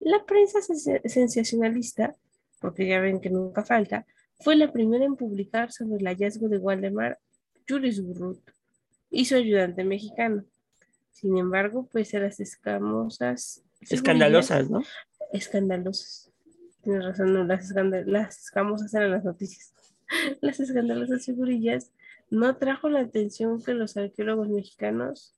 La 0.00 0.24
prensa 0.24 0.60
sensacionalista, 0.62 2.16
porque 2.60 2.86
ya 2.86 3.00
ven 3.00 3.20
que 3.20 3.28
nunca 3.30 3.62
falta, 3.64 4.06
fue 4.40 4.56
la 4.56 4.72
primera 4.72 5.04
en 5.04 5.16
publicar 5.16 5.70
sobre 5.70 5.98
el 5.98 6.06
hallazgo 6.06 6.48
de 6.48 6.58
Waldemar 6.58 7.18
Julius 7.68 8.02
Burrut 8.02 8.40
y 9.10 9.26
su 9.26 9.36
ayudante 9.36 9.84
mexicano. 9.84 10.44
Sin 11.12 11.36
embargo, 11.36 11.88
pues 11.92 12.14
a 12.14 12.20
las 12.20 12.40
escamosas... 12.40 13.62
Escandalosas, 13.82 14.70
¿no? 14.70 14.82
Escandalosas. 15.32 16.30
Tienes 16.82 17.04
razón, 17.04 17.34
no, 17.34 17.44
las, 17.44 17.70
las 18.06 18.44
escamosas 18.44 18.92
eran 18.94 19.10
las 19.10 19.24
noticias. 19.24 19.72
Las 20.40 20.60
escandalosas 20.60 21.24
figurillas 21.24 21.90
no 22.28 22.56
trajo 22.56 22.88
la 22.88 23.00
atención 23.00 23.62
que 23.62 23.72
los 23.72 23.96
arqueólogos 23.96 24.48
mexicanos, 24.48 25.34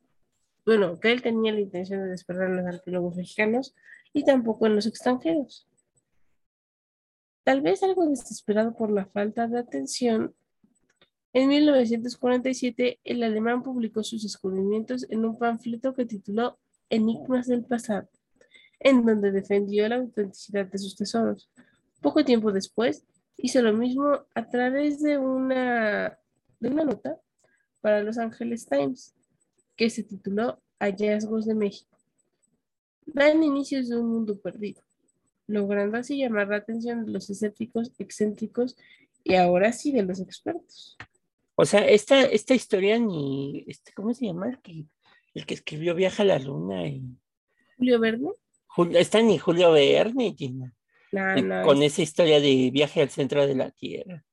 bueno, 0.64 0.98
que 0.98 1.12
él 1.12 1.22
tenía 1.22 1.52
la 1.52 1.60
intención 1.60 2.02
de 2.02 2.10
despertar 2.10 2.48
en 2.48 2.56
los 2.56 2.66
arqueólogos 2.66 3.16
mexicanos 3.16 3.74
y 4.12 4.24
tampoco 4.24 4.66
en 4.66 4.76
los 4.76 4.86
extranjeros. 4.86 5.68
Tal 7.42 7.60
vez 7.60 7.82
algo 7.82 8.06
desesperado 8.06 8.74
por 8.74 8.90
la 8.90 9.04
falta 9.06 9.46
de 9.46 9.58
atención, 9.58 10.34
en 11.34 11.48
1947 11.48 13.00
el 13.04 13.22
alemán 13.22 13.62
publicó 13.62 14.02
sus 14.02 14.22
descubrimientos 14.22 15.04
en 15.10 15.24
un 15.24 15.36
panfleto 15.36 15.94
que 15.94 16.06
tituló 16.06 16.58
Enigmas 16.88 17.48
del 17.48 17.64
pasado, 17.64 18.08
en 18.78 19.04
donde 19.04 19.32
defendió 19.32 19.88
la 19.88 19.96
autenticidad 19.96 20.66
de 20.66 20.78
sus 20.78 20.96
tesoros. 20.96 21.50
Poco 22.00 22.24
tiempo 22.24 22.52
después, 22.52 23.04
hizo 23.36 23.60
lo 23.62 23.72
mismo 23.72 24.26
a 24.34 24.48
través 24.48 25.02
de 25.02 25.18
una, 25.18 26.18
de 26.60 26.68
una 26.68 26.84
nota 26.84 27.20
para 27.80 28.02
Los 28.02 28.16
Angeles 28.16 28.66
Times, 28.66 29.14
que 29.76 29.90
se 29.90 30.02
tituló 30.02 30.60
Hallazgos 30.78 31.46
de 31.46 31.54
México. 31.54 31.98
Dan 33.06 33.42
inicios 33.42 33.88
de 33.88 33.96
un 33.96 34.08
mundo 34.08 34.38
perdido 34.38 34.82
logrando 35.46 35.98
así 35.98 36.18
llamar 36.18 36.48
la 36.48 36.56
atención 36.56 37.04
de 37.04 37.12
los 37.12 37.28
escépticos, 37.30 37.92
excéntricos 37.98 38.76
y 39.22 39.34
ahora 39.34 39.72
sí 39.72 39.92
de 39.92 40.02
los 40.02 40.20
expertos. 40.20 40.96
O 41.54 41.64
sea, 41.64 41.86
esta, 41.86 42.22
esta 42.22 42.54
historia 42.54 42.98
ni, 42.98 43.64
este, 43.66 43.92
¿cómo 43.92 44.12
se 44.14 44.26
llama? 44.26 44.48
El 44.48 44.58
que, 44.60 44.84
el 45.34 45.46
que 45.46 45.54
escribió 45.54 45.94
Viaja 45.94 46.22
a 46.22 46.26
la 46.26 46.38
Luna 46.38 46.86
y... 46.88 47.02
Julio 47.76 48.00
Verne. 48.00 48.30
está 48.94 49.22
ni 49.22 49.38
Julio 49.38 49.72
Verne, 49.72 50.34
Gina. 50.36 50.72
con 51.64 51.82
esa 51.82 52.02
historia 52.02 52.40
de 52.40 52.70
viaje 52.72 53.02
al 53.02 53.10
centro 53.10 53.46
de 53.46 53.54
la 53.54 53.70
Tierra. 53.70 54.24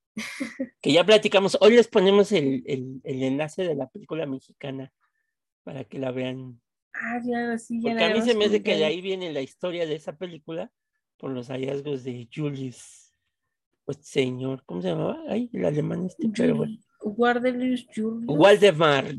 que 0.81 0.91
ya 0.91 1.05
platicamos. 1.05 1.57
Hoy 1.61 1.75
les 1.75 1.87
ponemos 1.87 2.31
el, 2.31 2.63
el, 2.65 3.01
el, 3.03 3.23
enlace 3.23 3.63
de 3.63 3.75
la 3.75 3.87
película 3.87 4.25
mexicana 4.25 4.91
para 5.63 5.83
que 5.83 5.99
la 5.99 6.11
vean. 6.11 6.59
Ah, 6.93 7.19
ya, 7.23 7.57
sí, 7.57 7.81
ya 7.81 7.91
Porque 7.91 8.03
a 8.03 8.13
mí 8.13 8.21
se 8.21 8.35
me 8.35 8.45
hace 8.45 8.61
que 8.61 8.75
de 8.75 8.85
ahí 8.85 9.01
viene 9.01 9.31
la 9.31 9.41
historia 9.41 9.85
de 9.85 9.95
esa 9.95 10.17
película 10.17 10.71
por 11.17 11.31
los 11.31 11.49
hallazgos 11.49 12.03
de 12.03 12.27
Julius, 12.33 13.13
pues 13.85 13.97
señor, 14.01 14.63
¿cómo 14.65 14.81
se 14.81 14.89
llamaba? 14.89 15.21
Ay, 15.27 15.49
el 15.53 15.65
alemán 15.65 16.05
este, 16.05 16.29
pero 16.35 16.55
bueno. 16.55 16.77
Julius. 17.93 18.25
Waldemar 18.27 19.13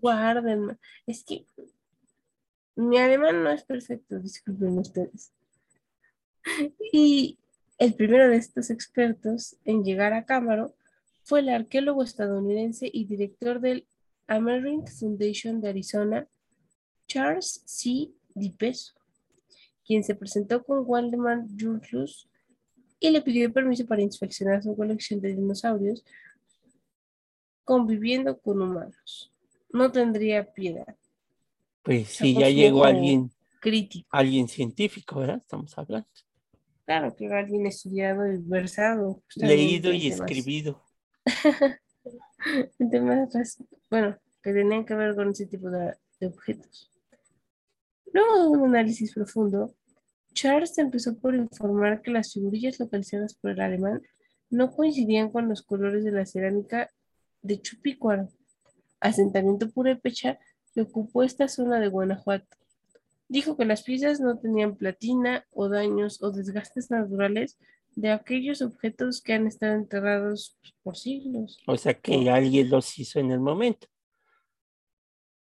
Waldemar. 0.00 0.78
Es 1.06 1.24
que 1.24 1.44
mi 2.76 2.96
alemán 2.98 3.42
no 3.42 3.50
es 3.50 3.64
perfecto, 3.64 4.18
disculpen 4.18 4.78
ustedes. 4.78 5.32
Y 6.92 7.38
el 7.78 7.94
primero 7.94 8.28
de 8.28 8.36
estos 8.36 8.70
expertos 8.70 9.56
en 9.64 9.84
llegar 9.84 10.12
a 10.12 10.24
Cámaro 10.24 10.74
fue 11.24 11.40
el 11.40 11.48
arqueólogo 11.48 12.02
estadounidense 12.02 12.88
y 12.92 13.04
director 13.04 13.60
del 13.60 13.86
American 14.28 14.86
Foundation 14.86 15.60
de 15.60 15.70
Arizona, 15.70 16.28
Charles 17.06 17.62
C. 17.66 18.12
DiPeso 18.34 18.98
quien 19.88 20.04
se 20.04 20.14
presentó 20.14 20.62
con 20.62 20.82
Waldemar 20.84 21.46
Julius 21.58 22.28
y 23.00 23.08
le 23.08 23.22
pidió 23.22 23.50
permiso 23.50 23.86
para 23.86 24.02
inspeccionar 24.02 24.62
su 24.62 24.76
colección 24.76 25.18
de 25.20 25.34
dinosaurios 25.34 26.04
conviviendo 27.64 28.38
con 28.38 28.60
humanos. 28.60 29.32
No 29.72 29.90
tendría 29.90 30.52
piedad. 30.52 30.94
Pues 31.82 32.08
sí, 32.08 32.34
ya 32.34 32.50
llegó 32.50 32.84
alguien 32.84 33.30
crítico. 33.60 34.08
Alguien 34.12 34.46
científico, 34.46 35.20
¿verdad? 35.20 35.38
Estamos 35.38 35.76
hablando. 35.78 36.08
Claro, 36.84 37.16
que 37.16 37.26
alguien 37.26 37.66
estudiado 37.66 38.30
y 38.30 38.36
versado. 38.42 39.22
Leído 39.36 39.90
y 39.92 40.08
escribido. 40.08 40.82
bueno, 43.90 44.16
que 44.42 44.52
tenían 44.52 44.84
que 44.84 44.94
ver 44.94 45.14
con 45.14 45.30
ese 45.30 45.46
tipo 45.46 45.70
de 45.70 45.94
objetos. 46.26 46.90
Luego 48.12 48.42
de 48.42 48.48
un 48.48 48.68
análisis 48.68 49.12
profundo, 49.12 49.74
Charles 50.32 50.78
empezó 50.78 51.18
por 51.18 51.34
informar 51.34 52.00
que 52.00 52.10
las 52.10 52.32
figurillas 52.32 52.78
localizadas 52.78 53.34
por 53.34 53.50
el 53.50 53.60
alemán 53.60 54.02
no 54.50 54.70
coincidían 54.70 55.30
con 55.30 55.48
los 55.48 55.62
colores 55.62 56.04
de 56.04 56.12
la 56.12 56.24
cerámica 56.24 56.90
de 57.42 57.60
Chupícuaro, 57.60 58.28
asentamiento 59.00 59.70
purépecha 59.70 60.38
que 60.74 60.82
ocupó 60.82 61.22
esta 61.22 61.48
zona 61.48 61.80
de 61.80 61.88
Guanajuato. 61.88 62.56
Dijo 63.28 63.56
que 63.56 63.64
las 63.64 63.82
piezas 63.82 64.20
no 64.20 64.38
tenían 64.38 64.76
platina 64.76 65.44
o 65.50 65.68
daños 65.68 66.22
o 66.22 66.30
desgastes 66.30 66.90
naturales 66.90 67.58
de 67.96 68.10
aquellos 68.10 68.62
objetos 68.62 69.20
que 69.20 69.34
han 69.34 69.46
estado 69.46 69.74
enterrados 69.74 70.58
por 70.82 70.96
siglos. 70.96 71.58
O 71.66 71.76
sea 71.76 71.94
que 71.94 72.30
alguien 72.30 72.70
los 72.70 72.98
hizo 72.98 73.18
en 73.18 73.32
el 73.32 73.40
momento 73.40 73.88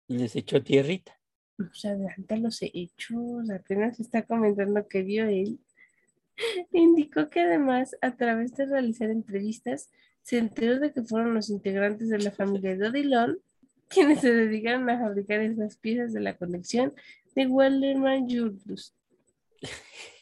y 0.06 0.18
les 0.18 0.36
echó 0.36 0.62
tierrita 0.62 1.18
pues 1.58 1.84
adelanta 1.84 2.36
los 2.36 2.60
hechos, 2.62 3.50
apenas 3.50 3.98
está 3.98 4.22
comentando 4.22 4.86
que 4.86 5.02
vio 5.02 5.26
él. 5.26 5.58
Indicó 6.72 7.28
que 7.28 7.40
además, 7.40 7.96
a 8.00 8.16
través 8.16 8.54
de 8.54 8.66
realizar 8.66 9.10
entrevistas, 9.10 9.90
se 10.22 10.38
enteró 10.38 10.78
de 10.78 10.92
que 10.92 11.02
fueron 11.02 11.34
los 11.34 11.50
integrantes 11.50 12.10
de 12.10 12.18
la 12.18 12.30
familia 12.30 12.76
de 12.76 12.88
Odilon 12.88 13.38
quienes 13.88 14.20
se 14.20 14.32
dedicaron 14.32 14.88
a 14.88 15.00
fabricar 15.00 15.40
esas 15.40 15.76
piezas 15.76 16.12
de 16.12 16.20
la 16.20 16.36
colección 16.36 16.94
de 17.34 17.46
Walderman 17.46 18.28
Julius. 18.28 18.94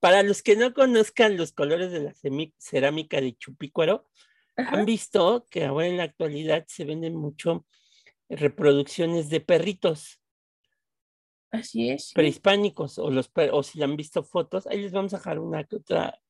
Para 0.00 0.22
los 0.22 0.42
que 0.42 0.56
no 0.56 0.74
conozcan 0.74 1.36
los 1.36 1.52
colores 1.52 1.90
de 1.90 2.00
la 2.00 2.14
cerámica 2.58 3.20
de 3.20 3.36
Chupícuaro, 3.36 4.08
han 4.56 4.84
visto 4.84 5.46
que 5.50 5.64
ahora 5.64 5.86
en 5.86 5.96
la 5.96 6.04
actualidad 6.04 6.64
se 6.68 6.84
venden 6.84 7.14
mucho 7.16 7.66
reproducciones 8.28 9.30
de 9.30 9.40
perritos 9.40 10.20
Así 11.50 11.90
es. 11.90 12.12
Prehispánicos, 12.14 12.98
o, 12.98 13.10
los, 13.10 13.30
o 13.52 13.62
si 13.62 13.82
han 13.82 13.96
visto 13.96 14.22
fotos, 14.22 14.66
ahí 14.66 14.82
les 14.82 14.92
vamos 14.92 15.14
a 15.14 15.18
dejar 15.18 15.38
una 15.38 15.64
que 15.64 15.76
otra 15.76 16.20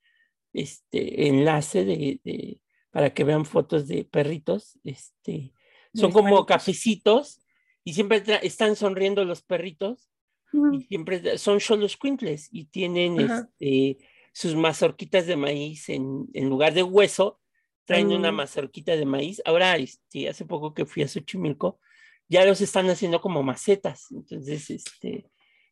este, 0.52 1.28
enlace 1.28 1.84
de, 1.84 2.60
para 2.90 3.12
que 3.12 3.24
vean 3.24 3.44
fotos 3.44 3.88
de 3.88 4.04
perritos. 4.04 4.78
Este, 4.84 5.52
son 5.92 6.12
como 6.12 6.46
cafecitos 6.46 7.40
y 7.82 7.94
siempre 7.94 8.22
están 8.42 8.76
sonriendo 8.76 9.24
los 9.24 9.42
perritos 9.42 10.08
y 10.52 10.82
siempre 10.82 11.38
son 11.38 11.60
solo 11.60 11.86
quintles 12.00 12.48
y 12.52 12.66
tienen 12.66 13.20
este, 13.20 13.98
sus 14.32 14.54
mazorquitas 14.54 15.26
de 15.26 15.36
maíz 15.36 15.88
en, 15.88 16.28
en 16.32 16.48
lugar 16.48 16.74
de 16.74 16.82
hueso, 16.82 17.40
traen 17.84 18.12
una 18.12 18.32
mm. 18.32 18.36
mazorquita 18.36 18.96
de 18.96 19.06
maíz. 19.06 19.42
Ahora, 19.44 19.76
este, 19.76 20.28
hace 20.28 20.44
poco 20.44 20.74
que 20.74 20.86
fui 20.86 21.02
a 21.02 21.08
Xochimilco, 21.08 21.80
ya 22.28 22.44
los 22.44 22.60
están 22.60 22.88
haciendo 22.90 23.20
como 23.20 23.42
macetas. 23.42 24.10
Entonces, 24.10 24.70
este, 24.70 25.30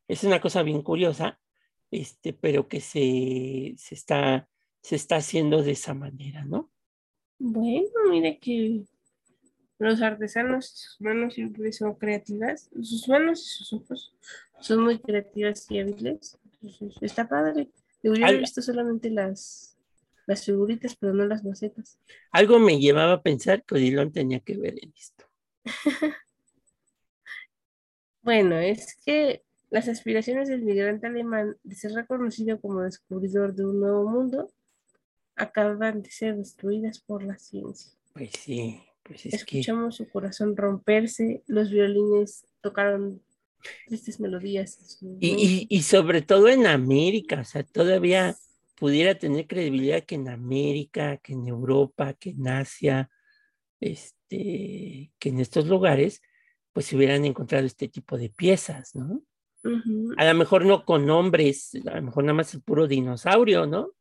es 0.09 0.25
una 0.25 0.41
cosa 0.41 0.63
bien 0.63 0.83
curiosa, 0.83 1.39
este, 1.91 2.33
pero 2.33 2.69
que 2.69 2.81
se, 2.81 3.75
se, 3.77 3.95
está, 3.95 4.49
se 4.83 4.97
está 4.97 5.17
haciendo 5.17 5.63
de 5.63 5.73
esa 5.73 5.95
manera, 5.95 6.45
¿no? 6.45 6.71
Bueno, 7.39 7.89
mire 8.11 8.39
que 8.39 8.85
los 9.79 10.01
artesanos 10.01 10.69
sus 10.71 11.01
manos 11.01 11.35
siempre 11.35 11.71
son 11.73 11.95
creativas, 11.95 12.71
sus 12.81 13.07
manos 13.09 13.41
y 13.43 13.45
sus 13.45 13.73
ojos 13.75 14.15
son 14.61 14.83
muy 14.83 14.99
creativas 14.99 15.71
y 15.71 15.81
hábiles. 15.81 16.39
está 17.01 17.29
padre. 17.29 17.69
Yo 18.03 18.13
visto 18.13 18.63
solamente 18.63 19.11
las, 19.11 19.77
las 20.27 20.45
figuritas, 20.45 20.97
pero 20.97 21.13
no 21.13 21.27
las 21.27 21.45
macetas. 21.45 21.99
Algo 22.31 22.59
me 22.59 22.79
llevaba 22.79 23.15
a 23.15 23.23
pensar 23.23 23.65
que 23.65 23.75
Odilon 23.75 24.13
tenía 24.13 24.41
que 24.41 24.57
ver 24.57 24.75
en 24.83 24.93
esto. 24.97 25.25
Bueno, 28.27 28.59
es 28.59 28.97
que 29.05 29.45
las 29.71 29.87
aspiraciones 29.87 30.49
del 30.49 30.63
migrante 30.63 31.07
alemán 31.07 31.57
de 31.63 31.77
ser 31.77 31.93
reconocido 31.93 32.61
como 32.61 32.83
descubridor 32.83 33.55
de 33.55 33.65
un 33.65 33.79
nuevo 33.79 34.11
mundo 34.11 34.51
acaban 35.37 36.03
de 36.03 36.11
ser 36.11 36.37
destruidas 36.37 36.99
por 36.99 37.23
la 37.23 37.39
ciencia. 37.39 37.93
Pues 38.15 38.31
sí, 38.37 38.83
pues 39.05 39.27
es 39.27 39.35
Escuchamos 39.35 39.95
su 39.95 40.09
corazón 40.09 40.57
romperse, 40.57 41.45
los 41.47 41.71
violines 41.71 42.49
tocaron 42.63 43.23
estas 43.91 44.21
melodías. 44.21 44.99
Y, 45.21 45.67
y, 45.69 45.83
sobre 45.83 46.23
todo 46.23 46.49
en 46.49 46.67
América, 46.67 47.41
o 47.41 47.45
sea, 47.45 47.63
todavía 47.65 48.37
pudiera 48.77 49.19
tener 49.19 49.47
credibilidad 49.47 50.05
que 50.05 50.17
en 50.17 50.29
América, 50.29 51.17
que 51.19 51.33
en 51.33 51.47
Europa, 51.47 52.13
que 52.15 52.31
en 52.31 52.47
Asia, 52.49 53.11
este, 53.81 55.13
que 55.19 55.29
en 55.29 55.41
estos 55.41 55.67
lugares 55.67 56.23
pues 56.73 56.87
se 56.87 56.97
hubieran 56.97 57.25
encontrado 57.25 57.65
este 57.65 57.89
tipo 57.89 58.19
de 58.19 58.29
piezas, 58.29 58.95
¿no? 58.95 59.23
A 60.19 60.25
lo 60.27 60.35
mejor 60.35 60.65
no 60.65 60.85
con 60.85 61.07
nombres, 61.07 61.75
a 61.87 61.97
lo 61.97 62.03
mejor 62.03 62.25
nada 62.25 62.35
más 62.35 62.53
el 62.55 62.61
puro 62.61 62.87
dinosaurio, 62.87 63.67
¿no? 63.67 63.93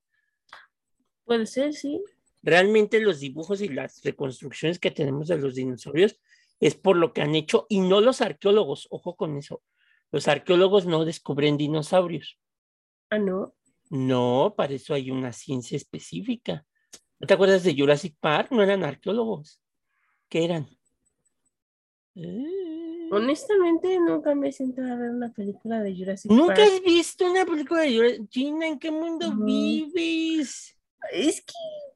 Puede 1.24 1.46
ser, 1.46 1.74
sí. 1.74 2.04
Realmente 2.44 3.00
los 3.00 3.22
dibujos 3.22 3.62
y 3.62 3.70
las 3.70 4.04
reconstrucciones 4.04 4.78
que 4.78 4.92
tenemos 4.92 5.30
de 5.30 5.38
los 5.38 5.56
dinosaurios 5.56 6.20
es 6.60 6.76
por 6.76 6.98
lo 6.98 7.14
que 7.14 7.22
han 7.22 7.36
hecho, 7.36 7.66
y 7.70 7.80
no 7.80 8.02
los 8.02 8.22
arqueólogos, 8.22 8.88
ojo 8.90 9.16
con 9.16 9.38
eso. 9.38 9.62
Los 10.12 10.28
arqueólogos 10.28 10.86
no 10.86 11.06
descubren 11.06 11.58
dinosaurios. 11.58 12.40
Ah, 13.10 13.20
no. 13.20 13.54
No, 13.90 14.54
para 14.58 14.74
eso 14.74 14.94
hay 14.94 15.12
una 15.12 15.32
ciencia 15.34 15.76
específica. 15.76 16.66
¿No 17.20 17.28
te 17.28 17.34
acuerdas 17.34 17.64
de 17.64 17.76
Jurassic 17.76 18.16
Park? 18.20 18.52
No 18.52 18.64
eran 18.64 18.84
arqueólogos. 18.84 19.62
¿Qué 20.30 20.46
eran? 20.46 20.68
Eh. 22.16 23.10
Honestamente, 23.12 24.00
nunca 24.00 24.34
me 24.34 24.50
he 24.50 24.52
sentado 24.52 24.92
a 24.92 24.96
ver 24.96 25.12
una 25.12 25.32
película 25.32 25.82
de 25.82 25.96
Jurassic 25.96 26.30
Park. 26.30 26.40
¿Nunca 26.40 26.64
has 26.64 26.82
visto 26.82 27.30
una 27.30 27.46
película 27.46 27.82
de 27.82 27.96
Jurassic 27.96 28.32
Gina, 28.32 28.68
¿en 28.68 28.80
qué 28.80 28.92
mundo 28.92 29.34
vives? 29.36 30.76
Es 31.12 31.42
que 31.42 31.54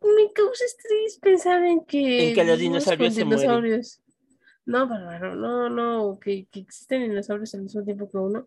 me 0.07 0.31
causa 0.31 0.63
estrés 0.63 1.17
pensar 1.19 1.63
en 1.63 1.83
que... 1.83 2.29
En 2.29 2.35
que 2.35 2.43
los 2.43 2.59
dinosaurios 2.59 3.15
se 3.15 3.23
dinosaurios. 3.23 4.01
No, 4.69 4.87
bárbaro, 4.87 5.35
no, 5.35 5.67
no, 5.67 6.19
que, 6.19 6.45
que, 6.51 6.59
existen 6.59 7.01
dinosaurios 7.01 7.55
al 7.55 7.63
mismo 7.63 7.83
tiempo 7.83 8.07
que 8.07 8.17
uno. 8.17 8.45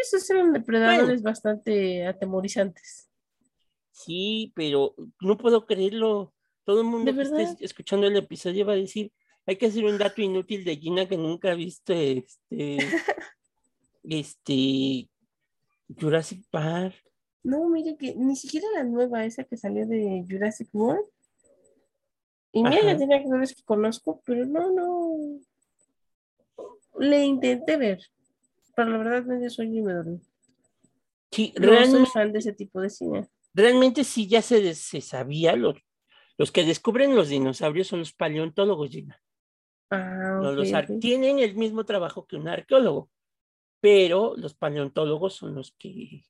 Esos 0.00 0.30
eran 0.30 0.52
depredadores 0.52 1.20
bastante 1.20 2.06
atemorizantes. 2.06 3.10
Sí, 3.90 4.52
pero 4.54 4.94
no 5.20 5.36
puedo 5.36 5.66
creerlo. 5.66 6.32
Todo 6.62 6.82
el 6.82 6.86
mundo 6.86 7.12
que 7.12 7.22
esté 7.22 7.64
escuchando 7.64 8.06
el 8.06 8.16
episodio 8.16 8.64
va 8.64 8.74
a 8.74 8.76
decir, 8.76 9.12
hay 9.44 9.56
que 9.56 9.66
hacer 9.66 9.84
un 9.84 9.98
dato 9.98 10.22
inútil 10.22 10.62
de 10.62 10.76
Gina 10.76 11.08
que 11.08 11.16
nunca 11.16 11.50
ha 11.50 11.54
visto 11.56 11.92
este, 11.92 12.24
este 14.04 15.10
Jurassic 15.88 16.44
Park. 16.52 16.94
No, 17.42 17.68
mire 17.68 17.96
que 17.96 18.14
ni 18.14 18.36
siquiera 18.36 18.68
la 18.76 18.84
nueva, 18.84 19.24
esa 19.24 19.42
que 19.42 19.56
salió 19.56 19.88
de 19.88 20.24
Jurassic 20.30 20.68
World. 20.72 21.04
Y 22.52 22.62
mira, 22.62 22.82
ya 22.82 22.98
tenía 22.98 23.16
actores 23.16 23.54
que 23.54 23.62
conozco, 23.62 24.20
pero 24.24 24.44
no, 24.44 24.70
no. 24.70 25.40
Le 26.98 27.24
intenté 27.24 27.78
ver, 27.78 28.00
pero 28.76 28.90
la 28.90 28.98
verdad 28.98 29.24
me 29.24 29.48
sueño 29.48 29.80
y 29.80 29.82
me 29.82 29.94
dormí. 29.94 30.20
Sí, 31.30 31.54
no 31.58 31.86
soy 31.86 32.06
fan 32.06 32.32
de 32.32 32.40
ese 32.40 32.52
tipo 32.52 32.80
de 32.80 32.90
cine. 32.90 33.26
Realmente 33.54 34.04
sí 34.04 34.28
ya 34.28 34.42
se, 34.42 34.74
se 34.74 35.00
sabía, 35.00 35.56
los, 35.56 35.76
los 36.36 36.52
que 36.52 36.64
descubren 36.64 37.16
los 37.16 37.30
dinosaurios 37.30 37.86
son 37.86 38.00
los 38.00 38.12
paleontólogos, 38.12 38.90
Gina. 38.90 39.22
Ah, 39.90 40.40
los 40.42 40.72
tienen 41.00 41.38
el 41.38 41.54
mismo 41.54 41.84
trabajo 41.84 42.26
que 42.26 42.36
un 42.36 42.48
arqueólogo, 42.48 43.10
pero 43.80 44.34
los 44.36 44.54
paleontólogos 44.54 45.34
son 45.34 45.54
los 45.54 45.72
que, 45.72 46.24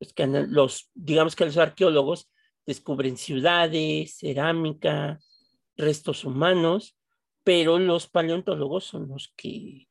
los 0.00 0.12
que 0.12 0.26
los, 0.26 0.90
digamos 0.94 1.36
que 1.36 1.44
los 1.44 1.56
arqueólogos 1.56 2.30
descubren 2.66 3.16
ciudades, 3.16 4.16
cerámica, 4.18 5.20
restos 5.76 6.24
humanos, 6.24 6.96
pero 7.44 7.78
los 7.78 8.06
paleontólogos 8.08 8.84
son 8.84 9.08
los 9.08 9.32
que, 9.36 9.88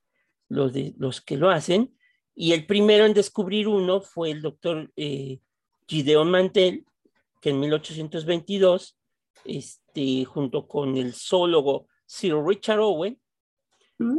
los, 0.48 0.74
de, 0.74 0.94
los 0.98 1.22
que 1.22 1.38
lo 1.38 1.50
hacen. 1.50 1.96
Y 2.36 2.54
el 2.54 2.66
primero 2.66 3.06
en 3.06 3.14
descubrir 3.14 3.68
uno 3.68 4.02
fue 4.02 4.32
el 4.32 4.42
doctor 4.42 4.92
eh, 4.96 5.40
Gideon 5.88 6.30
Mantel, 6.30 6.86
que 7.42 7.50
en 7.50 7.60
1822, 7.60 8.98
este, 9.46 10.26
junto 10.26 10.68
con 10.68 10.98
el 10.98 11.14
zoólogo 11.14 11.88
Sir 12.06 12.36
Richard 12.46 12.80
Owen 12.80 13.20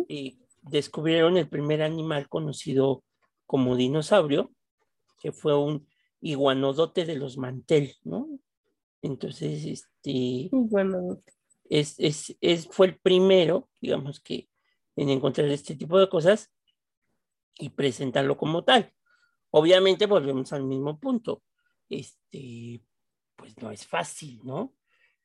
eh, 0.08 0.36
descubrieron 0.62 1.36
el 1.36 1.48
primer 1.48 1.82
animal 1.82 2.28
conocido 2.28 3.02
como 3.46 3.76
dinosaurio, 3.76 4.52
que 5.20 5.32
fue 5.32 5.56
un 5.56 5.88
iguanodote 6.20 7.04
de 7.04 7.16
los 7.16 7.36
mantel, 7.36 7.94
¿no? 8.04 8.28
Entonces, 9.02 9.64
este... 9.64 10.50
Es, 11.70 11.98
es, 11.98 12.36
es, 12.42 12.68
fue 12.68 12.88
el 12.88 12.98
primero, 12.98 13.70
digamos 13.80 14.20
que, 14.20 14.50
en 14.96 15.08
encontrar 15.08 15.48
este 15.48 15.74
tipo 15.74 15.98
de 15.98 16.10
cosas 16.10 16.52
y 17.58 17.70
presentarlo 17.70 18.36
como 18.36 18.64
tal. 18.64 18.92
Obviamente 19.50 20.04
volvemos 20.04 20.52
al 20.52 20.64
mismo 20.64 21.00
punto. 21.00 21.42
Este, 21.88 22.82
pues 23.36 23.56
no 23.58 23.70
es 23.70 23.86
fácil, 23.86 24.40
¿no? 24.44 24.74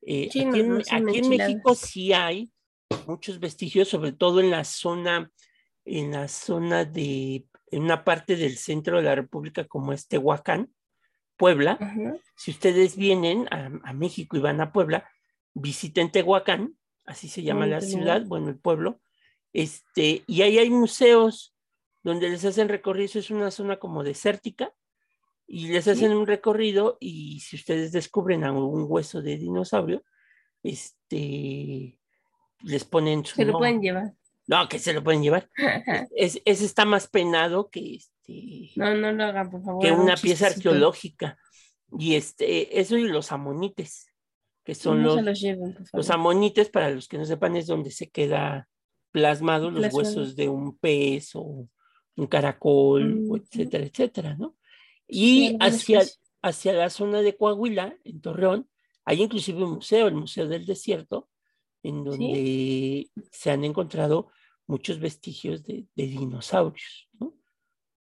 Eh, 0.02 0.28
aquí, 0.28 0.42
en, 0.42 1.30
México 1.30 1.76
sí 1.76 2.14
hay 2.14 2.52
muchos 3.08 3.40
vestigios, 3.40 3.90
sobre 3.90 4.12
todo 4.12 4.40
en 4.40 4.52
la 4.52 4.64
zona, 4.64 5.32
en 5.84 6.12
la 6.12 6.28
zona 6.28 6.86
de, 6.86 7.48
en 7.72 7.84
una 7.84 8.04
parte 8.04 8.36
del 8.36 8.58
centro 8.58 8.98
de 8.98 9.04
la 9.04 9.16
República 9.16 9.66
como 9.66 9.94
es 9.94 10.08
Tehuacán, 10.08 10.72
Puebla. 11.38 11.78
Si 12.38 12.52
ustedes 12.52 12.96
vienen 12.96 13.48
a, 13.52 13.94
México 13.94 14.38
y 14.38 14.42
van 14.42 14.62
a 14.62 14.72
Puebla, 14.72 15.10
visiten 15.56 16.12
Tehuacán, 16.12 16.78
así 17.06 17.28
se 17.28 17.42
llama 17.42 17.66
la 17.66 17.82
ciudad, 17.82 18.24
bueno, 18.26 18.50
el 18.50 18.58
pueblo, 18.58 19.02
este, 19.54 20.24
y 20.28 20.44
ahí 20.44 20.60
hay 20.60 20.70
museos 20.70 21.56
donde 22.04 22.30
les 22.30 22.46
hacen 22.46 22.70
recorridos, 22.70 23.16
es 23.16 23.32
una 23.32 23.50
zona 23.50 23.78
como 23.78 24.04
desértica, 24.04 24.72
y 25.48 25.70
les 25.70 25.88
hacen 25.88 26.14
un 26.14 26.28
recorrido 26.28 26.98
y 27.00 27.40
si 27.40 27.56
ustedes 27.56 27.92
descubren 27.92 28.44
algún 28.44 28.86
hueso 28.88 29.22
de 29.22 29.38
dinosaurio, 29.38 30.04
este, 30.64 32.00
les 32.64 32.84
ponen 32.84 33.26
su 33.26 33.36
Se 33.36 33.46
lo 33.46 33.58
pueden 33.58 33.82
llevar. 33.82 34.14
No, 34.48 34.68
que 34.68 34.80
se 34.80 34.94
lo 34.94 35.04
pueden 35.04 35.24
llevar. 35.24 35.50
es, 36.16 36.42
ese 36.46 36.66
está 36.66 36.86
más 36.86 37.08
penado 37.08 37.70
que 37.70 37.96
este. 37.96 38.72
No, 38.76 38.94
no 38.96 39.12
lo 39.12 39.24
hagan, 39.24 39.50
por 39.50 39.64
favor. 39.64 39.84
Que 39.84 39.92
una 39.92 40.16
pieza 40.16 40.48
arqueológica. 40.48 41.38
Y 41.98 42.16
este, 42.16 42.80
eso 42.80 42.98
y 42.98 43.08
los 43.08 43.32
amonites, 43.32 44.08
que 44.66 44.74
son 44.76 45.04
los, 45.04 45.22
los, 45.94 46.10
amonites, 46.10 46.70
para 46.70 46.90
los 46.90 47.08
que 47.08 47.20
no 47.20 47.26
sepan, 47.26 47.56
es 47.56 47.68
donde 47.68 47.92
se 47.92 48.10
queda 48.10 48.68
plasmado 49.12 49.70
los 49.70 49.94
huesos 49.94 50.36
de 50.36 50.50
un 50.50 50.78
pez 50.78 51.36
o 51.36 51.70
un 52.16 52.28
caracol, 52.28 53.16
mm, 53.16 53.36
etcétera, 53.36 53.86
etcétera, 53.86 54.36
¿no? 54.36 54.58
Y 55.08 55.56
hacia, 55.60 56.02
hacia 56.42 56.74
la 56.74 56.90
zona 56.90 57.22
de 57.22 57.38
Coahuila, 57.38 57.96
en 58.04 58.22
Torreón, 58.22 58.68
hay 59.06 59.22
inclusive 59.22 59.64
un 59.64 59.76
museo, 59.76 60.08
el 60.08 60.16
Museo 60.16 60.48
del 60.48 60.66
Desierto, 60.66 61.30
en 61.84 62.04
donde 62.04 63.12
se 63.32 63.52
han 63.52 63.64
encontrado 63.64 64.32
muchos 64.66 65.00
vestigios 65.00 65.64
de, 65.64 65.86
dinosaurios. 65.96 67.08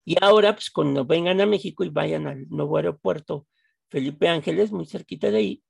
Y 0.04 0.16
ahora, 0.20 0.54
pues 0.54 0.70
cuando 0.70 1.04
vengan 1.04 1.40
a 1.40 1.46
México 1.46 1.82
y 1.82 1.88
vayan 1.88 2.28
al 2.28 2.48
nuevo 2.48 2.76
aeropuerto 2.76 3.48
Felipe 3.88 4.28
Ángeles, 4.28 4.70
muy 4.70 4.86
cerquita 4.86 5.32
de 5.32 5.38
ahí, 5.38 5.64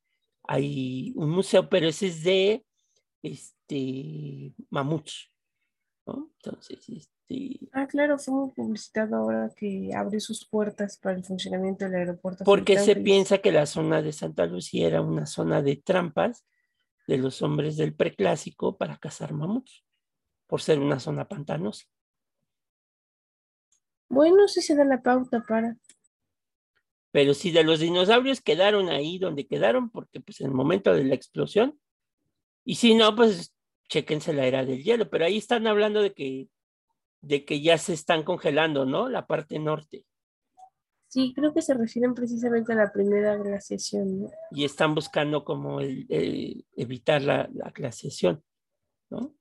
hay 0.47 1.13
un 1.15 1.31
museo, 1.31 1.69
pero 1.69 1.87
ese 1.87 2.07
es 2.07 2.23
de 2.23 2.65
este, 3.21 4.53
mamuts. 4.69 5.31
Entonces, 6.07 6.87
este... 6.89 7.59
Ah, 7.71 7.87
claro, 7.87 8.19
fue 8.19 8.33
muy 8.33 8.51
publicitado 8.51 9.15
ahora 9.15 9.51
que 9.55 9.89
abre 9.95 10.19
sus 10.19 10.47
puertas 10.47 10.97
para 10.97 11.15
el 11.15 11.23
funcionamiento 11.23 11.85
del 11.85 11.95
aeropuerto. 11.95 12.43
Porque 12.43 12.77
se 12.77 12.95
piensa 12.95 13.39
que 13.39 13.51
la 13.51 13.65
zona 13.65 14.01
de 14.01 14.11
Santa 14.11 14.45
Lucía 14.45 14.87
era 14.87 15.01
una 15.01 15.25
zona 15.25 15.61
de 15.61 15.77
trampas 15.77 16.45
de 17.07 17.17
los 17.17 17.41
hombres 17.41 17.77
del 17.77 17.95
preclásico 17.95 18.77
para 18.77 18.97
cazar 18.97 19.33
mamuts, 19.33 19.83
por 20.47 20.61
ser 20.61 20.79
una 20.79 20.99
zona 20.99 21.27
pantanosa. 21.27 21.85
Bueno, 24.09 24.47
sí 24.47 24.61
se 24.61 24.75
da 24.75 24.85
la 24.85 25.01
pauta 25.01 25.43
para. 25.47 25.77
Pero 27.15 27.33
si 27.33 27.49
de 27.49 27.63
los 27.63 27.79
dinosaurios 27.79 28.41
quedaron 28.41 28.89
ahí 28.89 29.19
donde 29.19 29.47
quedaron, 29.47 29.89
porque 29.89 30.19
pues 30.19 30.41
en 30.41 30.47
el 30.47 30.53
momento 30.53 30.93
de 30.93 31.05
la 31.05 31.15
explosión, 31.15 31.79
y 32.65 32.75
si 32.75 32.93
no, 32.93 33.15
pues 33.15 33.55
chequense 33.87 34.33
la 34.33 34.45
era 34.45 34.65
del 34.65 34.83
hielo, 34.83 35.09
pero 35.09 35.23
ahí 35.23 35.37
están 35.37 35.65
hablando 35.65 36.01
de 36.01 36.11
que, 36.11 36.49
de 37.21 37.45
que 37.45 37.61
ya 37.61 37.77
se 37.77 37.93
están 37.93 38.23
congelando, 38.23 38.85
¿no? 38.85 39.07
La 39.07 39.27
parte 39.27 39.57
norte. 39.59 40.03
Sí, 41.07 41.31
creo 41.33 41.53
que 41.53 41.61
se 41.61 41.73
refieren 41.73 42.13
precisamente 42.13 42.73
a 42.73 42.75
la 42.75 42.91
primera 42.91 43.37
glaciación. 43.37 44.23
¿no? 44.23 44.31
Y 44.51 44.65
están 44.65 44.93
buscando 44.93 45.45
como 45.45 45.79
el, 45.79 46.65
evitar 46.75 47.21
la, 47.21 47.49
glaciación, 47.73 48.43
¿no? 49.09 49.33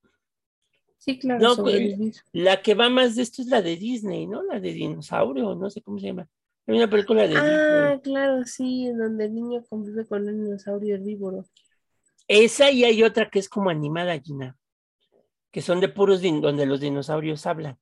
Sí, 0.98 1.18
claro. 1.18 1.56
Pues, 1.56 2.24
la 2.30 2.62
que 2.62 2.74
va 2.74 2.88
más 2.88 3.16
de 3.16 3.22
esto 3.22 3.42
es 3.42 3.48
la 3.48 3.60
de 3.62 3.76
Disney, 3.76 4.28
¿no? 4.28 4.44
La 4.44 4.60
de 4.60 4.72
dinosaurio, 4.72 5.56
no 5.56 5.68
sé 5.70 5.82
cómo 5.82 5.98
se 5.98 6.06
llama. 6.06 6.28
Hay 6.66 6.76
una 6.76 6.88
película 6.88 7.28
de 7.28 7.36
ah, 7.36 8.00
claro, 8.02 8.44
sí, 8.44 8.86
en 8.86 8.98
donde 8.98 9.26
el 9.26 9.34
niño 9.34 9.64
convive 9.68 10.06
con 10.06 10.26
un 10.26 10.44
dinosaurio 10.44 10.94
herbívoro. 10.94 11.44
Esa 12.26 12.70
y 12.70 12.84
hay 12.84 13.02
otra 13.02 13.28
que 13.28 13.38
es 13.38 13.48
como 13.48 13.68
animada, 13.68 14.18
Gina, 14.18 14.56
que 15.50 15.60
son 15.60 15.80
de 15.80 15.88
puros 15.88 16.22
donde 16.22 16.64
los 16.64 16.80
dinosaurios 16.80 17.44
hablan. 17.46 17.78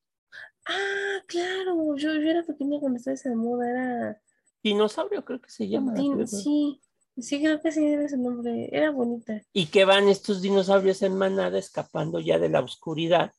Ah, 0.66 1.22
claro, 1.26 1.96
yo, 1.96 2.12
yo 2.14 2.30
era 2.30 2.42
pequeña 2.42 2.80
cuando 2.80 2.96
estaba 2.96 3.14
esa 3.14 3.30
de 3.30 3.36
moda, 3.36 3.70
era... 3.70 4.22
Dinosaurio 4.64 5.24
creo 5.24 5.40
que 5.40 5.50
se 5.50 5.68
llama. 5.68 5.94
sí, 6.26 6.80
sí 7.18 7.40
creo 7.40 7.60
que 7.60 7.70
sí 7.70 7.84
era 7.84 8.04
ese 8.04 8.16
nombre, 8.16 8.68
era 8.72 8.90
bonita. 8.90 9.40
Y 9.52 9.66
que 9.66 9.84
van 9.84 10.08
estos 10.08 10.42
dinosaurios 10.42 11.02
en 11.02 11.16
manada 11.16 11.58
escapando 11.58 12.18
ya 12.20 12.38
de 12.38 12.48
la 12.48 12.60
oscuridad 12.60 13.32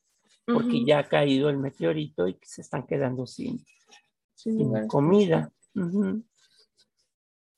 porque 0.46 0.84
ya 0.86 1.00
ha 1.00 1.08
caído 1.08 1.50
el 1.50 1.58
meteorito 1.58 2.28
y 2.28 2.38
se 2.42 2.62
están 2.62 2.86
quedando 2.86 3.26
sin, 3.26 3.64
comida. 4.88 5.52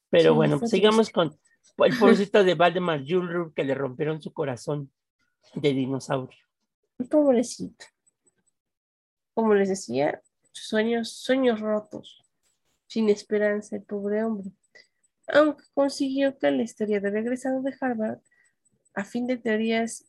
Pero 0.10 0.36
bueno, 0.36 0.60
sigamos 0.66 1.10
con 1.10 1.38
el 1.80 1.98
pobrecito 1.98 2.44
de 2.44 2.56
Valdemar 2.56 3.04
Julrur 3.06 3.54
que 3.54 3.64
le 3.64 3.76
rompieron 3.76 4.22
su 4.22 4.32
corazón 4.34 4.92
de 5.56 5.74
dinosaurio. 5.74 6.40
Pobrecito. 7.10 7.86
Como 9.34 9.54
les 9.54 9.70
decía, 9.70 10.22
sueños, 10.54 11.12
sueños 11.12 11.60
rotos, 11.60 12.24
sin 12.88 13.10
esperanza, 13.10 13.76
el 13.76 13.84
pobre 13.84 14.24
hombre. 14.24 14.52
Aunque 15.28 15.66
consiguió 15.74 16.38
que 16.38 16.52
la 16.52 16.64
historia 16.64 17.00
de 17.00 17.10
regresado 17.10 17.62
de 17.62 17.76
Harvard, 17.80 18.20
a 18.94 19.04
fin 19.04 19.28
de 19.28 19.38
teorías 19.38 20.06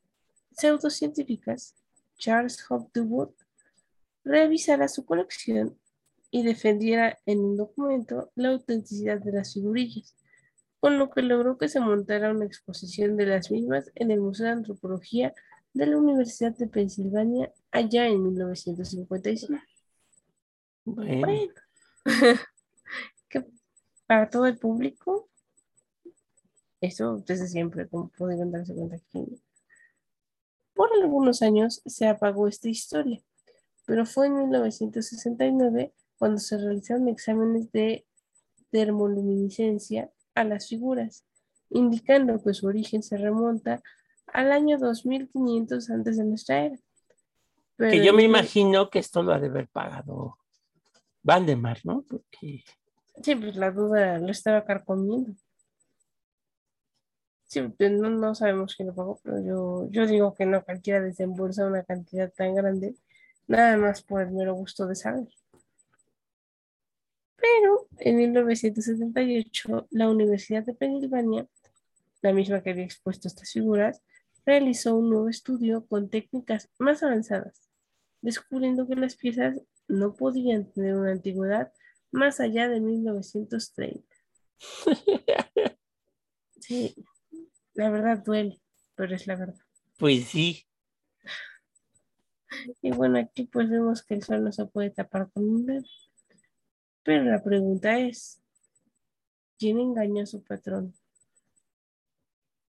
pseudocientíficas, 0.53 1.75
Charles 2.17 2.65
Hopwood 2.71 3.31
revisara 4.25 4.89
su 4.89 5.05
colección 5.05 5.77
y 6.31 6.43
defendiera 6.43 7.19
en 7.27 7.41
un 7.41 7.57
documento 7.57 8.31
la 8.35 8.51
autenticidad 8.51 9.21
de 9.21 9.33
las 9.33 9.55
figurillas, 9.55 10.15
con 10.81 10.99
lo 10.99 11.11
que 11.11 11.23
logró 11.23 11.59
que 11.59 11.69
se 11.69 11.81
montara 11.81 12.31
una 12.31 12.45
exposición 12.45 13.17
de 13.17 13.27
las 13.27 13.51
mismas 13.51 13.91
en 13.95 14.11
el 14.11 14.21
Museo 14.21 14.47
de 14.47 14.53
Antropología 14.53 15.35
de 15.73 15.87
la 15.87 15.99
Universidad 15.99 16.57
de 16.57 16.69
Pensilvania 16.69 17.53
allá 17.71 18.07
en 18.07 18.23
1955. 18.23 19.55
Bueno. 20.85 21.27
para 24.07 24.31
todo 24.31 24.47
el 24.47 24.57
público, 24.59 25.29
eso 26.81 27.23
desde 27.27 27.49
siempre, 27.49 27.89
como 27.89 28.09
pueden 28.11 28.53
darse 28.53 28.75
cuenta 28.75 28.97
aquí. 28.97 29.43
Por 30.75 30.91
algunos 30.93 31.43
años 31.43 31.83
se 31.87 32.07
apagó 32.07 32.47
esta 32.47 32.69
historia, 32.69 33.21
pero 33.85 34.07
fue 34.07 34.29
en 34.29 34.37
1969 34.39 35.93
cuando 36.19 36.39
se 36.39 36.59
realizaron 36.59 37.09
exámenes 37.09 37.71
de 37.73 38.07
termoluminiscencia 38.71 40.11
a 40.35 40.45
las 40.45 40.69
figuras, 40.69 41.25
indicando 41.71 42.43
que 42.43 42.55
su 42.55 42.67
origen 42.67 43.03
se 43.03 43.17
remonta 43.17 43.83
al 44.27 44.53
año 44.53 44.79
2500 44.79 45.91
antes 45.91 46.17
de 46.17 46.25
nuestra 46.25 46.65
era. 46.65 46.77
que 47.79 48.05
yo 48.05 48.13
me 48.13 48.23
imagino 48.23 48.91
que 48.91 48.99
esto 48.99 49.23
lo 49.23 49.33
ha 49.33 49.41
de 49.41 49.49
haber 49.49 49.69
pagado 49.69 50.39
Valdemar, 51.23 51.79
¿no? 51.85 52.03
Porque... 52.03 52.65
Sí, 53.23 53.35
pues 53.35 53.57
la 53.57 53.71
duda 53.71 54.19
lo 54.19 54.31
estaba 54.31 54.65
carcomiendo. 54.65 55.33
Sí, 57.47 57.63
pues 57.63 57.93
no, 57.93 58.11
no, 58.11 58.35
sabemos 58.35 58.75
quién 58.75 58.89
lo 58.89 58.95
pagó, 58.95 59.21
pero 59.23 59.41
yo, 59.41 59.89
yo 59.91 60.07
digo 60.07 60.35
que 60.35 60.47
no 60.47 60.65
cualquiera 60.65 61.01
desembolsa 61.01 61.67
una 61.67 61.85
cantidad 61.85 62.31
tan 62.33 62.55
grande, 62.55 62.97
nada 63.47 63.77
más 63.77 64.03
por 64.03 64.23
el 64.23 64.33
mero 64.33 64.55
gusto 64.55 64.87
de 64.87 64.97
saber. 64.97 65.29
Pero 67.47 67.87
en 67.99 68.17
1978, 68.17 69.89
la 69.91 70.09
Universidad 70.09 70.65
de 70.65 70.75
Pensilvania, 70.75 71.47
la 72.23 72.33
misma 72.33 72.63
que 72.63 72.71
había 72.71 72.85
expuesto 72.85 73.29
estas 73.29 73.53
figuras, 73.53 74.03
realizó 74.45 74.97
un 74.97 75.11
nuevo 75.11 75.29
estudio 75.29 75.87
con 75.87 76.09
técnicas 76.09 76.71
más 76.79 77.03
avanzadas, 77.03 77.69
descubriendo 78.21 78.87
que 78.89 78.97
las 78.97 79.17
piezas 79.17 79.61
no 79.89 80.15
podían 80.15 80.73
tener 80.73 80.97
una 80.97 81.13
antigüedad 81.13 81.73
más 82.11 82.41
allá 82.41 82.69
de 82.69 82.81
1930. 82.81 84.05
Sí, 86.59 86.97
la 87.75 87.91
verdad 87.91 88.25
duele, 88.25 88.61
pero 88.97 89.15
es 89.15 89.29
la 89.29 89.37
verdad. 89.37 89.63
Pues 89.99 90.25
sí. 90.25 90.67
Y 92.83 92.91
bueno, 92.91 93.21
aquí 93.21 93.45
pues 93.45 93.71
vemos 93.71 94.03
que 94.03 94.15
el 94.15 94.25
sol 94.25 94.43
no 94.43 94.51
se 94.51 94.67
puede 94.67 94.91
tapar 94.91 95.31
con 95.31 95.49
un 95.49 95.65
dedo. 95.65 95.85
Pero 97.07 97.25
la 97.25 97.43
pregunta 97.43 97.99
es, 97.99 98.43
¿quién 99.59 99.79
engañó 99.79 100.25
a 100.25 100.27
su 100.27 100.43
patrón? 100.43 100.93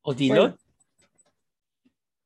¿O 0.03 0.15
Dilo? 0.15 0.57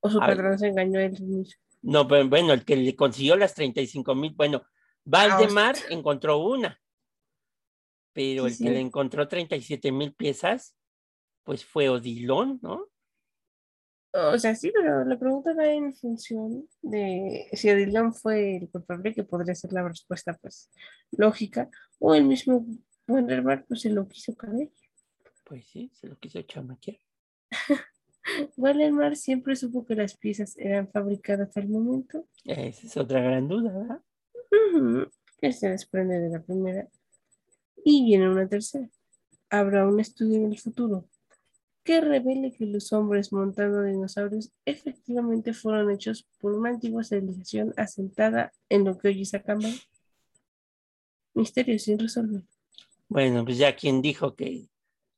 o 0.02 0.10
su 0.10 0.18
patrón 0.18 0.58
se 0.58 0.66
engañó 0.66 0.98
a 0.98 1.04
él 1.04 1.12
mismo. 1.22 1.60
No, 1.80 2.06
pero 2.06 2.28
bueno, 2.28 2.52
el 2.52 2.64
que 2.64 2.76
le 2.76 2.96
consiguió 2.96 3.36
las 3.36 3.54
35 3.54 4.14
mil, 4.16 4.34
bueno, 4.34 4.64
Valdemar 5.04 5.76
ah, 5.76 5.86
encontró 5.90 6.38
una, 6.38 6.80
pero 8.12 8.46
el 8.46 8.58
que 8.58 8.70
le 8.70 8.80
encontró 8.80 9.26
37 9.26 9.92
mil 9.92 10.12
piezas, 10.12 10.76
pues 11.44 11.64
fue 11.64 11.88
Odilon, 11.88 12.58
¿no? 12.62 12.88
O 14.14 14.38
sea, 14.38 14.54
sí, 14.54 14.70
pero 14.74 15.04
la 15.04 15.18
pregunta 15.18 15.54
va 15.54 15.66
en 15.66 15.94
función 15.94 16.68
de 16.82 17.48
si 17.52 17.70
Odilon 17.70 18.12
fue 18.14 18.56
el 18.58 18.68
culpable, 18.68 19.14
que 19.14 19.24
podría 19.24 19.54
ser 19.54 19.72
la 19.72 19.88
respuesta, 19.88 20.34
pues, 20.34 20.70
lógica, 21.12 21.70
o 21.98 22.14
el 22.14 22.24
mismo 22.24 22.66
Wonderbar, 23.06 23.64
pues, 23.66 23.80
se 23.80 23.90
lo 23.90 24.06
quiso 24.06 24.36
caer. 24.36 24.70
Pues 25.44 25.66
sí, 25.66 25.90
se 25.94 26.08
lo 26.08 26.18
quiso 26.18 26.42
chamaquear. 26.42 26.98
Waldemar 28.56 29.16
siempre 29.16 29.56
supo 29.56 29.84
que 29.84 29.94
las 29.94 30.16
piezas 30.16 30.56
eran 30.58 30.90
fabricadas 30.90 31.56
al 31.56 31.68
momento. 31.68 32.26
Esa 32.44 32.86
es 32.86 32.96
otra 32.96 33.20
gran 33.20 33.48
duda, 33.48 33.72
¿verdad? 33.72 34.02
que 35.38 35.52
se 35.52 35.68
desprende 35.68 36.20
de 36.20 36.28
la 36.28 36.42
primera. 36.42 36.88
Y 37.84 38.04
viene 38.04 38.30
una 38.30 38.48
tercera. 38.48 38.88
Habrá 39.50 39.86
un 39.86 39.98
estudio 40.00 40.36
en 40.36 40.52
el 40.52 40.58
futuro 40.58 41.08
que 41.84 42.00
revele 42.00 42.52
que 42.52 42.66
los 42.66 42.92
hombres 42.92 43.32
montando 43.32 43.82
dinosaurios 43.82 44.52
efectivamente 44.64 45.52
fueron 45.52 45.90
hechos 45.90 46.26
por 46.38 46.52
una 46.52 46.70
antigua 46.70 47.02
civilización 47.02 47.72
asentada 47.76 48.52
en 48.68 48.84
lo 48.84 48.96
que 48.96 49.08
hoy 49.08 49.22
es 49.22 49.34
Acambay. 49.34 49.80
Misterio 51.34 51.78
sin 51.78 51.98
resolver. 51.98 52.42
Bueno, 53.08 53.44
pues 53.44 53.58
ya 53.58 53.74
quien 53.74 54.02
dijo 54.02 54.34
que 54.34 54.68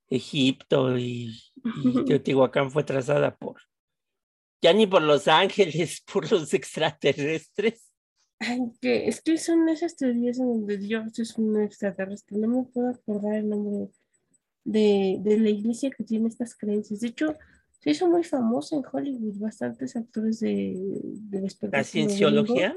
Egipto 0.09 0.97
y, 0.97 1.39
Teotihuacán 2.07 2.71
fue 2.71 2.85
trazada 2.85 3.35
por, 3.35 3.61
ya 4.63 4.73
ni 4.73 4.87
por 4.87 5.03
los 5.03 5.29
ángeles, 5.29 6.03
por 6.13 6.31
los 6.31 6.55
extraterrestres 6.55 7.95
que 8.81 9.09
es 9.09 9.21
que 9.23 9.39
son 9.39 9.69
esas 9.69 9.97
teorías 9.97 10.39
en 10.39 10.49
donde 10.49 10.79
Dios 10.79 11.19
es 11.19 11.37
un 11.39 11.61
extraterrestre. 11.61 12.39
No 12.39 12.49
me 12.49 12.65
puedo 12.65 12.91
acordar 12.91 13.35
el 13.37 13.49
nombre 13.49 13.91
de, 14.65 15.21
la 15.39 15.49
iglesia 15.49 15.91
que 15.91 16.05
tiene 16.05 16.29
estas 16.29 16.57
creencias. 16.57 17.01
De 17.01 17.09
hecho, 17.09 17.37
se 17.81 17.91
hizo 17.91 18.09
muy 18.09 18.25
famosa 18.25 18.77
en 18.77 18.83
Hollywood. 18.91 19.39
Bastantes 19.39 19.97
actores 19.97 20.41
de, 20.41 20.75
de 20.77 21.53
¿La 21.71 21.85
cienciología? 21.85 22.75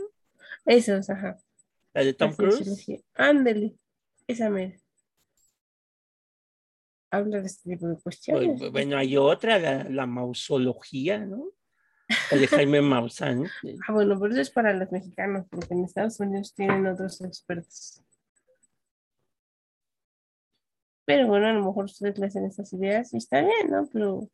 Esos, 0.65 1.09
ajá. 1.09 1.37
¿La 1.93 2.03
de 2.03 2.13
Tom 2.13 2.33
Cruise? 2.33 3.03
Ándele, 3.15 3.77
esa 4.27 4.49
mera. 4.49 4.77
Habla 7.09 7.39
de 7.39 7.47
este 7.47 7.71
tipo 7.71 7.87
de 7.87 7.95
cuestiones. 8.01 8.71
Bueno, 8.71 8.97
hay 8.97 9.15
otra, 9.15 9.57
la, 9.57 9.85
la 9.85 10.05
mausología, 10.05 11.25
¿no? 11.25 11.51
El 12.31 12.41
de 12.41 12.47
Jaime 12.47 12.81
Maussan. 12.81 13.45
Ah, 13.87 13.93
bueno, 13.93 14.17
pero 14.19 14.33
eso 14.33 14.41
es 14.41 14.49
para 14.49 14.73
los 14.73 14.91
mexicanos, 14.91 15.45
porque 15.49 15.73
en 15.73 15.85
Estados 15.85 16.19
Unidos 16.19 16.53
tienen 16.53 16.85
otros 16.87 17.21
expertos. 17.21 18.03
Pero 21.07 21.25
bueno, 21.25 21.47
a 21.47 21.53
lo 21.53 21.63
mejor 21.63 21.85
ustedes 21.85 22.19
le 22.19 22.25
hacen 22.25 22.43
estas 22.43 22.73
ideas 22.73 23.13
y 23.13 23.17
está 23.17 23.39
bien, 23.39 23.71
¿no? 23.71 23.87
Pero, 23.93 24.29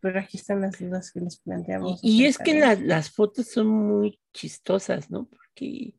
pero 0.00 0.18
aquí 0.18 0.38
están 0.38 0.60
las 0.60 0.76
dudas 0.76 1.12
que 1.12 1.20
les 1.20 1.38
planteamos. 1.38 2.00
Y, 2.02 2.24
es 2.24 2.36
que 2.36 2.58
las 2.58 3.12
fotos 3.12 3.46
son 3.46 3.68
muy 3.68 4.18
chistosas, 4.34 5.08
¿no? 5.08 5.28
Porque, 5.28 5.94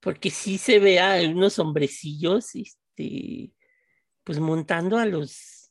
porque 0.00 0.30
sí 0.30 0.58
se 0.58 0.80
ve 0.80 0.98
a 0.98 1.22
unos 1.30 1.60
hombrecillos, 1.60 2.56
este, 2.56 3.52
pues 4.24 4.40
montando 4.40 4.98
a 4.98 5.06
los, 5.06 5.70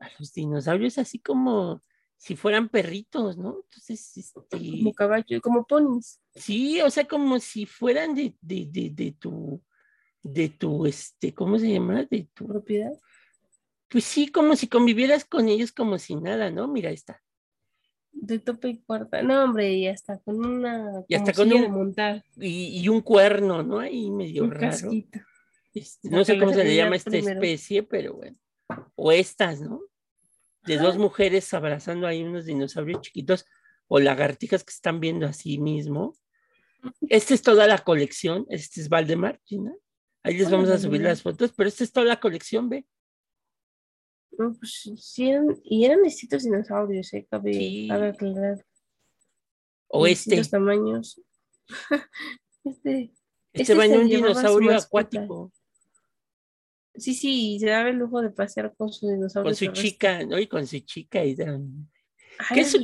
a 0.00 0.10
los 0.18 0.34
dinosaurios 0.34 0.98
así 0.98 1.18
como 1.18 1.80
si 2.18 2.36
fueran 2.36 2.68
perritos, 2.68 3.38
¿no? 3.38 3.56
Entonces, 3.64 4.18
este... 4.18 4.58
Como 4.58 4.92
caballo, 4.92 5.40
como 5.40 5.64
ponis. 5.64 6.20
Sí, 6.34 6.78
o 6.82 6.90
sea, 6.90 7.08
como 7.08 7.38
si 7.38 7.64
fueran 7.64 8.14
de, 8.14 8.36
de, 8.42 8.68
de, 8.70 8.90
de 8.90 9.12
tu, 9.12 9.62
de 10.22 10.50
tu, 10.50 10.84
este, 10.84 11.32
¿cómo 11.32 11.58
se 11.58 11.72
llama? 11.72 12.04
De 12.04 12.28
tu 12.34 12.46
propiedad. 12.46 12.92
Pues 13.94 14.02
sí, 14.02 14.26
como 14.26 14.56
si 14.56 14.66
convivieras 14.66 15.24
con 15.24 15.48
ellos 15.48 15.70
como 15.70 15.98
si 16.00 16.16
nada, 16.16 16.50
¿no? 16.50 16.66
Mira 16.66 16.90
esta. 16.90 17.22
De 18.10 18.40
tope 18.40 18.70
y 18.70 18.78
cuarta. 18.78 19.22
No, 19.22 19.44
hombre, 19.44 19.72
y 19.72 19.86
hasta 19.86 20.18
con 20.18 20.44
una. 20.44 21.04
Y 21.06 21.14
hasta 21.14 21.32
con 21.32 21.52
un. 21.52 21.70
montar. 21.70 22.24
Y, 22.36 22.88
un 22.88 23.02
cuerno, 23.02 23.62
¿no? 23.62 23.78
Ahí 23.78 24.10
medio 24.10 24.50
raro. 24.50 24.90
Este, 25.72 26.10
no 26.10 26.24
sé 26.24 26.40
cómo 26.40 26.52
se 26.52 26.64
le 26.64 26.74
llama 26.74 26.96
esta 26.96 27.16
especie, 27.16 27.84
pero 27.84 28.14
bueno. 28.14 28.36
O 28.96 29.12
estas, 29.12 29.60
¿no? 29.60 29.80
de 30.66 30.76
dos 30.76 30.98
mujeres 30.98 31.54
abrazando 31.54 32.08
ahí 32.08 32.24
unos 32.24 32.46
dinosaurios 32.46 33.00
chiquitos 33.00 33.46
o 33.86 34.00
lagartijas 34.00 34.64
que 34.64 34.72
están 34.72 34.98
viendo 34.98 35.24
a 35.24 35.32
sí 35.32 35.58
mismo. 35.58 36.16
Esta 37.08 37.32
es 37.32 37.42
toda 37.42 37.68
la 37.68 37.78
colección. 37.78 38.44
Este 38.48 38.80
es 38.80 38.88
Valdemar, 38.88 39.40
Gina. 39.44 39.72
Ahí 40.24 40.36
les 40.36 40.50
vamos 40.50 40.68
a 40.70 40.78
subir 40.78 41.02
las 41.02 41.22
fotos, 41.22 41.52
pero 41.56 41.68
esta 41.68 41.84
es 41.84 41.92
toda 41.92 42.06
la 42.06 42.18
colección, 42.18 42.68
ve. 42.68 42.88
No, 44.38 44.54
pues 44.54 44.90
sí, 44.96 45.32
y 45.64 45.84
eran 45.84 46.02
distintos 46.02 46.42
dinosaurios, 46.44 47.12
¿eh? 47.14 47.26
Cabe, 47.30 47.88
aclarar. 47.90 48.64
O 49.88 50.06
este. 50.06 50.42
tamaños. 50.44 51.20
este, 52.64 53.12
este 53.52 53.74
va 53.74 53.86
en 53.86 54.00
un 54.00 54.08
dinosaurio 54.08 54.76
acuático. 54.76 55.52
Sí, 56.96 57.14
sí, 57.14 57.58
se 57.58 57.66
da 57.66 57.88
el 57.88 57.96
lujo 57.96 58.20
de 58.22 58.30
pasear 58.30 58.74
con 58.76 58.92
su 58.92 59.08
dinosaurio. 59.08 59.50
Con 59.50 59.56
su 59.56 59.66
chica, 59.72 60.24
¿no? 60.24 60.38
Y 60.38 60.46
con 60.46 60.66
su 60.66 60.78
chica. 60.80 61.24
Y 61.24 61.36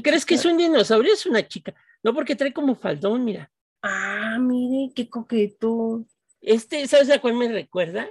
¿Crees 0.03 0.27
que 0.27 0.35
es 0.35 0.45
un 0.45 0.57
dinosaurio? 0.57 1.13
Es 1.13 1.27
una 1.27 1.47
chica. 1.47 1.75
No, 2.03 2.15
porque 2.15 2.35
trae 2.35 2.53
como 2.53 2.75
faldón, 2.75 3.25
mira. 3.25 3.51
Ah, 3.83 4.39
mire, 4.41 4.93
qué 4.95 5.09
coqueto. 5.09 6.07
Este, 6.41 6.87
¿sabes 6.87 7.11
a 7.11 7.21
cuál 7.21 7.35
me 7.35 7.49
recuerda? 7.49 8.09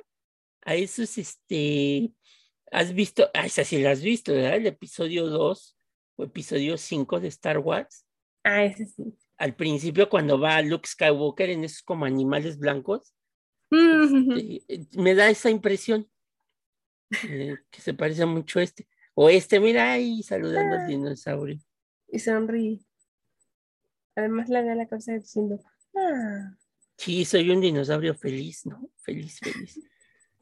A 0.61 0.75
esos, 0.75 1.17
este, 1.17 2.11
has 2.71 2.93
visto, 2.93 3.29
ah, 3.33 3.45
esa 3.45 3.63
sí 3.63 3.81
la 3.81 3.91
has 3.91 4.01
visto, 4.01 4.33
¿verdad? 4.33 4.55
El 4.55 4.67
episodio 4.67 5.27
2 5.27 5.77
o 6.17 6.23
episodio 6.23 6.77
5 6.77 7.19
de 7.19 7.27
Star 7.29 7.59
Wars. 7.59 8.05
Ah, 8.43 8.63
ese 8.63 8.85
sí. 8.85 9.17
Al 9.37 9.55
principio, 9.55 10.09
cuando 10.09 10.39
va 10.39 10.61
Luke 10.61 10.87
Skywalker 10.87 11.49
en 11.49 11.63
esos 11.63 11.81
como 11.81 12.05
animales 12.05 12.57
blancos, 12.59 13.13
este, 13.71 14.87
me 14.97 15.15
da 15.15 15.29
esa 15.29 15.49
impresión 15.49 16.09
eh, 17.27 17.57
que 17.69 17.81
se 17.81 17.93
parece 17.93 18.25
mucho 18.25 18.59
a 18.59 18.63
este. 18.63 18.87
O 19.13 19.29
este, 19.29 19.59
mira 19.59 19.91
ahí 19.91 20.23
saludando 20.23 20.75
al 20.75 20.81
ah. 20.81 20.87
dinosaurio. 20.87 21.59
Y 22.07 22.19
sonríe. 22.19 22.79
Además 24.15 24.49
le 24.49 24.63
da 24.63 24.75
la 24.75 24.87
cabeza 24.87 25.13
diciendo, 25.13 25.59
ah. 25.95 26.55
Sí, 26.97 27.23
soy 27.23 27.49
un 27.49 27.61
dinosaurio 27.61 28.13
feliz, 28.13 28.65
¿no? 28.65 28.89
Feliz, 28.97 29.39
feliz. 29.39 29.79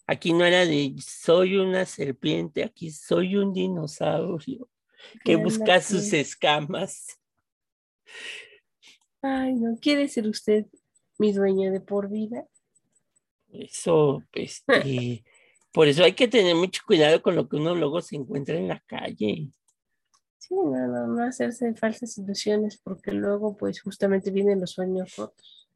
Aquí 0.10 0.32
no 0.32 0.46
era 0.46 0.66
de 0.66 0.96
soy 1.06 1.58
una 1.58 1.86
serpiente, 1.86 2.64
aquí 2.64 2.92
soy 2.92 3.36
un 3.36 3.54
dinosaurio 3.54 4.70
que 5.26 5.36
busca 5.36 5.82
sus 5.82 6.14
escamas. 6.14 7.20
Ay, 9.22 9.56
¿no 9.56 9.78
quiere 9.78 10.08
ser 10.08 10.28
usted 10.28 10.66
mi 11.18 11.34
dueña 11.34 11.72
de 11.72 11.82
por 11.82 12.10
vida? 12.10 12.48
Eso, 13.50 14.24
este, 14.32 15.26
por 15.74 15.90
eso 15.90 16.06
hay 16.06 16.14
que 16.14 16.30
tener 16.30 16.56
mucho 16.56 16.84
cuidado 16.88 17.22
con 17.22 17.36
lo 17.36 17.50
que 17.50 17.58
uno 17.58 17.76
luego 17.76 18.02
se 18.02 18.16
encuentra 18.16 18.56
en 18.56 18.70
la 18.70 18.80
calle. 18.80 19.52
Sí, 20.38 20.56
no, 20.56 21.08
no, 21.08 21.24
hacerse 21.24 21.74
falsas 21.76 22.18
ilusiones 22.18 22.78
porque 22.78 23.12
luego 23.12 23.58
pues 23.58 23.82
justamente 23.82 24.32
vienen 24.32 24.62
los 24.62 24.72
sueños 24.72 25.18
rotos. 25.18 25.68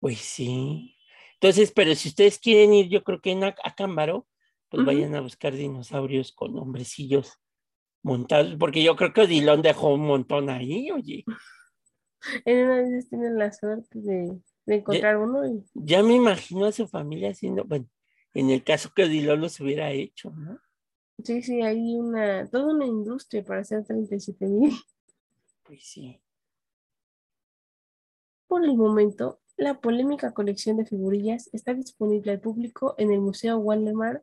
Pues 0.00 0.18
sí. 0.20 0.95
Entonces, 1.40 1.72
pero 1.72 1.94
si 1.94 2.08
ustedes 2.08 2.38
quieren 2.38 2.72
ir, 2.72 2.88
yo 2.88 3.04
creo 3.04 3.20
que 3.20 3.32
en 3.32 3.44
Acámbaro, 3.44 4.26
pues 4.68 4.84
vayan 4.84 5.14
a 5.14 5.20
buscar 5.20 5.54
dinosaurios 5.54 6.32
con 6.32 6.58
hombrecillos 6.58 7.38
montados, 8.02 8.56
porque 8.58 8.82
yo 8.82 8.96
creo 8.96 9.12
que 9.12 9.22
Odilon 9.22 9.62
dejó 9.62 9.94
un 9.94 10.06
montón 10.06 10.50
ahí, 10.50 10.90
oye. 10.90 11.24
En 12.44 12.66
una 12.66 12.76
vez 12.82 13.08
tienen 13.08 13.38
la 13.38 13.52
suerte 13.52 14.00
de, 14.00 14.40
encontrar 14.66 15.18
uno. 15.18 15.46
Y... 15.46 15.62
Ya 15.74 16.02
me 16.02 16.14
imagino 16.14 16.64
a 16.64 16.72
su 16.72 16.88
familia 16.88 17.30
haciendo, 17.30 17.64
bueno, 17.64 17.86
en 18.34 18.50
el 18.50 18.64
caso 18.64 18.90
que 18.94 19.04
Odilon 19.04 19.40
los 19.40 19.60
hubiera 19.60 19.92
hecho, 19.92 20.30
¿no? 20.30 20.58
Sí, 21.22 21.42
sí, 21.42 21.62
hay 21.62 21.94
una, 21.94 22.48
toda 22.50 22.74
una 22.74 22.84
industria 22.84 23.44
para 23.44 23.60
hacer 23.60 23.84
37 23.84 24.46
mil. 24.46 24.72
Pues 25.62 25.84
sí. 25.84 26.20
Por 28.48 28.64
el 28.64 28.76
momento, 28.76 29.40
la 29.56 29.80
polémica 29.80 30.32
colección 30.32 30.76
de 30.76 30.86
figurillas 30.86 31.48
está 31.52 31.74
disponible 31.74 32.32
al 32.32 32.40
público 32.40 32.94
en 32.98 33.12
el 33.12 33.20
Museo 33.20 33.58
Waldemar 33.58 34.22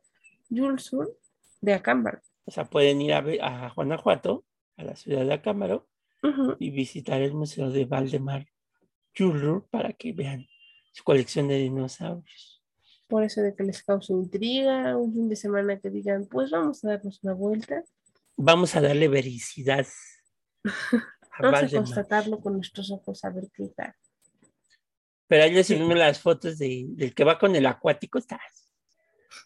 Sur 0.78 1.16
de 1.60 1.74
Acámbaro. 1.74 2.20
O 2.44 2.50
sea, 2.50 2.64
pueden 2.66 3.00
ir 3.00 3.12
a, 3.14 3.18
a 3.18 3.72
Guanajuato, 3.74 4.44
a 4.76 4.84
la 4.84 4.96
ciudad 4.96 5.24
de 5.24 5.34
Acámbaro, 5.34 5.88
y 6.58 6.70
visitar 6.70 7.20
el 7.20 7.34
Museo 7.34 7.70
de 7.70 7.84
Waldemar 7.84 8.46
Jules 9.16 9.62
para 9.70 9.92
que 9.92 10.12
vean 10.12 10.46
su 10.92 11.04
colección 11.04 11.48
de 11.48 11.56
dinosaurios. 11.56 12.62
Por 13.08 13.24
eso 13.24 13.42
de 13.42 13.54
que 13.54 13.62
les 13.62 13.82
cause 13.82 14.12
intriga, 14.12 14.96
un 14.96 15.12
fin 15.12 15.28
de 15.28 15.36
semana 15.36 15.78
que 15.78 15.90
digan, 15.90 16.26
pues 16.26 16.50
vamos 16.50 16.82
a 16.84 16.88
darnos 16.88 17.22
una 17.22 17.34
vuelta. 17.34 17.84
Vamos 18.36 18.74
a 18.74 18.80
darle 18.80 19.08
vericidad. 19.08 19.86
vamos 21.40 21.62
a 21.62 21.76
constatarlo 21.76 22.40
con 22.40 22.54
nuestros 22.54 22.90
ojos 22.90 23.24
a 23.24 23.30
ver 23.30 23.48
qué 23.54 23.68
tal. 23.76 23.94
Pero 25.26 25.44
ahí 25.44 25.52
les 25.52 25.70
las 25.70 26.20
fotos 26.20 26.58
de, 26.58 26.84
del 26.88 27.14
que 27.14 27.24
va 27.24 27.38
con 27.38 27.56
el 27.56 27.66
acuático, 27.66 28.18
está. 28.18 28.40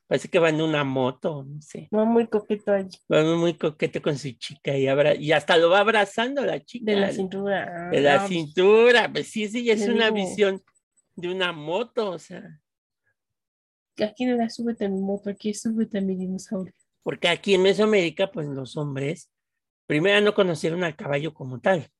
Parece 0.06 0.28
que 0.28 0.38
va 0.38 0.48
en 0.48 0.62
una 0.62 0.84
moto, 0.84 1.44
no 1.46 1.60
sé. 1.60 1.88
Va 1.94 2.04
muy 2.04 2.26
coqueto 2.26 2.72
allí. 2.72 2.98
Va 3.12 3.22
muy 3.36 3.54
coqueto 3.54 4.00
con 4.00 4.16
su 4.16 4.30
chica 4.32 4.76
y, 4.76 4.86
y 5.22 5.32
hasta 5.32 5.56
lo 5.56 5.68
va 5.70 5.80
abrazando 5.80 6.44
la 6.44 6.64
chica. 6.64 6.92
De 6.92 6.98
la 6.98 7.12
cintura. 7.12 7.90
De 7.90 8.00
la 8.00 8.26
cintura, 8.26 9.10
pues 9.12 9.28
sí, 9.28 9.48
sí, 9.48 9.70
es 9.70 9.86
una 9.86 10.10
visión 10.10 10.62
de 11.14 11.28
una 11.28 11.52
moto, 11.52 12.12
o 12.12 12.18
sea. 12.18 12.60
Aquí 13.98 14.24
no 14.24 14.36
la 14.36 14.48
súbete 14.48 14.86
a 14.86 14.88
mi 14.88 15.00
moto, 15.00 15.28
aquí 15.28 15.52
súbete 15.52 15.98
a 15.98 16.00
mi 16.00 16.16
dinosaurio. 16.16 16.72
Porque 17.02 17.28
aquí 17.28 17.54
en 17.54 17.62
Mesoamérica, 17.62 18.30
pues 18.30 18.46
los 18.46 18.76
hombres, 18.76 19.30
primero 19.86 20.20
no 20.20 20.34
conocieron 20.34 20.84
al 20.84 20.96
caballo 20.96 21.34
como 21.34 21.60
tal. 21.60 21.90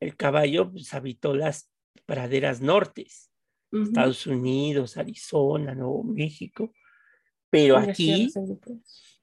El 0.00 0.16
caballo 0.16 0.70
pues, 0.70 0.92
habitó 0.94 1.34
las 1.34 1.70
praderas 2.00 2.60
nortes, 2.60 3.30
Estados 3.70 4.26
Unidos, 4.26 4.96
Arizona, 4.96 5.74
Nuevo 5.74 6.02
México, 6.02 6.72
pero 7.50 7.76
aquí, 7.76 8.32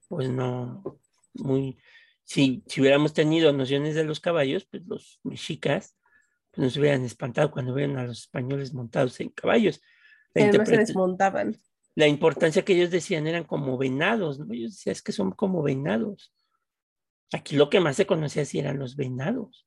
pues 0.07 0.29
no, 0.29 0.99
muy, 1.33 1.77
si, 2.23 2.63
si 2.67 2.81
hubiéramos 2.81 3.13
tenido 3.13 3.53
nociones 3.53 3.95
de 3.95 4.03
los 4.03 4.19
caballos, 4.19 4.65
pues 4.65 4.83
los 4.85 5.19
mexicas 5.23 5.97
pues 6.55 6.65
nos 6.65 6.77
hubieran 6.77 7.03
espantado 7.03 7.51
cuando 7.51 7.73
ven 7.73 7.97
a 7.97 8.05
los 8.05 8.21
españoles 8.21 8.73
montados 8.73 9.19
en 9.19 9.29
caballos. 9.29 9.81
La 10.33 10.65
se 10.65 10.77
desmontaban. 10.77 11.57
La 11.95 12.07
importancia 12.07 12.63
que 12.63 12.73
ellos 12.73 12.91
decían 12.91 13.27
eran 13.27 13.43
como 13.43 13.77
venados, 13.77 14.39
¿no? 14.39 14.53
Ellos 14.53 14.71
decían 14.71 14.93
es 14.93 15.01
que 15.01 15.11
son 15.11 15.31
como 15.31 15.61
venados. 15.61 16.33
Aquí 17.33 17.55
lo 17.55 17.69
que 17.69 17.79
más 17.79 17.97
se 17.97 18.05
conocía 18.05 18.45
sí 18.45 18.59
eran 18.59 18.79
los 18.79 18.95
venados. 18.95 19.64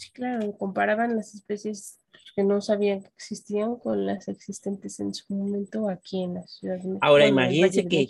Sí, 0.00 0.10
claro, 0.12 0.56
comparaban 0.56 1.14
las 1.14 1.34
especies 1.34 1.98
que 2.34 2.42
no 2.42 2.62
sabían 2.62 3.02
que 3.02 3.08
existían 3.08 3.76
con 3.76 4.06
las 4.06 4.28
existentes 4.28 4.98
en 4.98 5.12
su 5.12 5.34
momento 5.34 5.90
aquí 5.90 6.22
en 6.22 6.34
la 6.36 6.46
ciudad 6.46 6.78
de 6.78 6.84
México. 6.84 7.00
Ahora 7.02 7.26
imagínense 7.26 7.86
que 7.86 8.08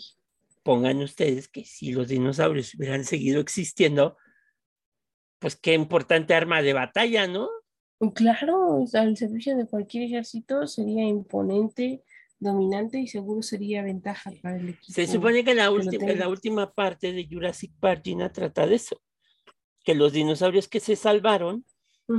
pongan 0.62 0.98
ustedes 0.98 1.48
que 1.48 1.64
si 1.64 1.90
los 1.90 2.06
dinosaurios 2.06 2.76
hubieran 2.76 3.02
seguido 3.02 3.40
existiendo, 3.40 4.16
pues 5.40 5.56
qué 5.56 5.74
importante 5.74 6.32
arma 6.32 6.62
de 6.62 6.74
batalla, 6.74 7.26
¿no? 7.26 7.48
Claro, 8.14 8.84
al 8.94 9.16
servicio 9.16 9.56
de 9.56 9.66
cualquier 9.66 10.04
ejército 10.04 10.68
sería 10.68 11.02
imponente, 11.02 12.04
dominante 12.38 13.00
y 13.00 13.08
seguro 13.08 13.42
sería 13.42 13.82
ventaja 13.82 14.30
para 14.40 14.58
el 14.58 14.68
equipo. 14.68 14.92
Se 14.92 15.08
supone 15.08 15.42
que 15.42 15.56
la, 15.56 15.72
última, 15.72 16.06
la 16.12 16.28
última 16.28 16.72
parte 16.72 17.12
de 17.12 17.26
Jurassic 17.28 17.72
Park 17.80 18.04
trata 18.32 18.68
de 18.68 18.76
eso, 18.76 19.02
que 19.82 19.96
los 19.96 20.12
dinosaurios 20.12 20.68
que 20.68 20.78
se 20.78 20.94
salvaron 20.94 21.64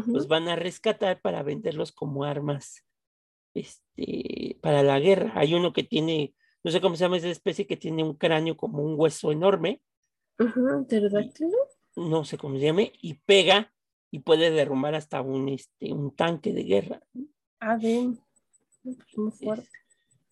los 0.08 0.28
van 0.28 0.48
a 0.48 0.56
rescatar 0.56 1.22
para 1.22 1.44
venderlos 1.44 1.92
como 1.92 2.24
armas 2.24 2.86
este, 3.54 4.58
para 4.62 4.84
la 4.84 5.00
guerra. 5.00 5.34
Hay 5.36 5.54
uno 5.54 5.74
que 5.74 5.84
tiene, 5.84 6.34
no 6.64 6.72
sé 6.72 6.80
cómo 6.82 6.96
se 6.96 7.04
llama 7.04 7.18
esa 7.18 7.30
especie, 7.30 7.68
que 7.68 7.78
tiene 7.78 8.04
un 8.04 8.16
cráneo 8.16 8.56
como 8.56 8.84
un 8.84 8.96
hueso 8.98 9.32
enorme. 9.32 9.82
Ajá, 10.38 10.86
No 11.96 12.24
sé 12.24 12.38
cómo 12.38 12.58
se 12.58 12.66
llama, 12.66 12.84
y 12.84 13.16
pega 13.26 13.74
y 14.12 14.20
puede 14.20 14.52
derrumbar 14.52 14.96
hasta 14.96 15.22
un, 15.22 15.50
este, 15.50 15.94
un 15.94 16.16
tanque 16.16 16.54
de 16.54 16.64
guerra. 16.64 17.02
Ah, 17.60 17.76
bien. 17.76 18.20
Pues 18.84 18.98
muy 19.16 19.32
fuerte. 19.32 19.70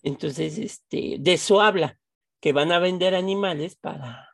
Entonces, 0.03 0.57
este, 0.57 1.17
de 1.19 1.33
eso 1.33 1.61
habla, 1.61 1.99
que 2.39 2.53
van 2.53 2.71
a 2.71 2.79
vender 2.79 3.15
animales 3.15 3.75
para, 3.75 4.29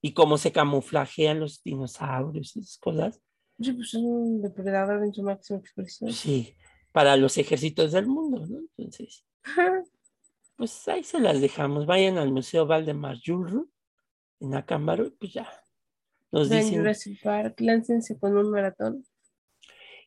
y 0.00 0.12
cómo 0.12 0.38
se 0.38 0.52
camuflajean 0.52 1.40
los 1.40 1.62
dinosaurios 1.62 2.56
y 2.56 2.60
esas 2.60 2.78
cosas, 2.78 3.20
Sí, 3.58 3.72
pues 3.72 3.88
es 3.88 3.94
un 3.94 4.42
depredador 4.42 5.02
en 5.02 5.14
su 5.14 5.22
máxima 5.22 5.58
expresión. 5.58 6.12
Sí, 6.12 6.54
para 6.92 7.16
los 7.16 7.38
ejércitos 7.38 7.92
del 7.92 8.06
mundo, 8.06 8.46
¿no? 8.46 8.60
Entonces, 8.76 9.24
pues 10.56 10.86
ahí 10.88 11.04
se 11.04 11.20
las 11.20 11.40
dejamos. 11.40 11.86
Vayan 11.86 12.18
al 12.18 12.32
Museo 12.32 12.66
Valdemar 12.66 13.16
Yulru 13.22 13.70
en 14.40 14.54
Acámbaro 14.54 15.06
y 15.06 15.10
pues 15.10 15.32
ya. 15.32 15.48
Nos 16.32 16.50
dicen. 16.50 16.78
Jurassic 16.78 17.22
Park, 17.22 17.60
láncense 17.60 18.18
con 18.18 18.36
un 18.36 18.50
maratón. 18.50 19.04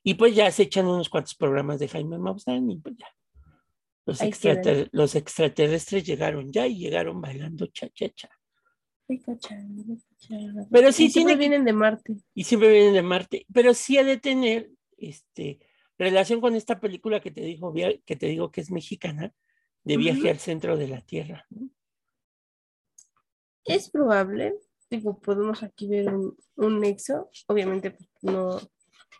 Y 0.04 0.14
pues 0.14 0.36
ya 0.36 0.50
se 0.52 0.64
echan 0.64 0.88
unos 0.88 1.10
cuantos 1.10 1.36
programas 1.36 1.80
de 1.80 1.88
Jaime 1.88 2.18
Maussan 2.18 2.70
y 2.70 2.78
pues 2.78 2.96
ya. 2.98 3.08
Los, 4.06 4.20
los 4.92 5.16
extraterrestres 5.16 6.04
llegaron 6.04 6.52
ya 6.52 6.66
y 6.66 6.78
llegaron 6.78 7.22
bailando 7.22 7.68
cha-cha-cha. 7.68 8.30
Pero 10.72 10.91
sí 10.91 11.10
siempre 11.10 11.36
vienen 11.36 11.65
de 11.65 11.74
Marte. 11.74 12.17
Y 12.34 12.43
siempre 12.43 12.72
vienen 12.72 12.93
de 12.93 13.02
Marte. 13.02 13.45
Pero 13.54 13.74
sí 13.74 13.98
ha 13.98 14.04
de 14.04 14.17
tener 14.17 14.69
este, 14.98 15.60
relación 15.98 16.41
con 16.41 16.56
esta 16.56 16.80
película 16.80 17.19
que 17.19 17.32
te, 17.32 17.41
digo, 17.41 17.74
que 17.74 18.15
te 18.15 18.28
digo 18.28 18.52
que 18.52 18.62
es 18.62 18.72
mexicana, 18.72 19.34
de 19.84 19.98
viaje 19.98 20.30
al 20.30 20.39
centro 20.39 20.78
de 20.78 20.88
la 20.88 21.02
Tierra. 21.02 21.48
Es 23.65 23.89
probable. 23.89 24.56
Digo, 24.89 25.19
podemos 25.19 25.63
aquí 25.63 25.88
ver 25.88 26.13
un, 26.56 26.80
nexo. 26.80 27.30
Obviamente, 27.48 27.91
pues, 27.91 28.10
no, 28.22 28.60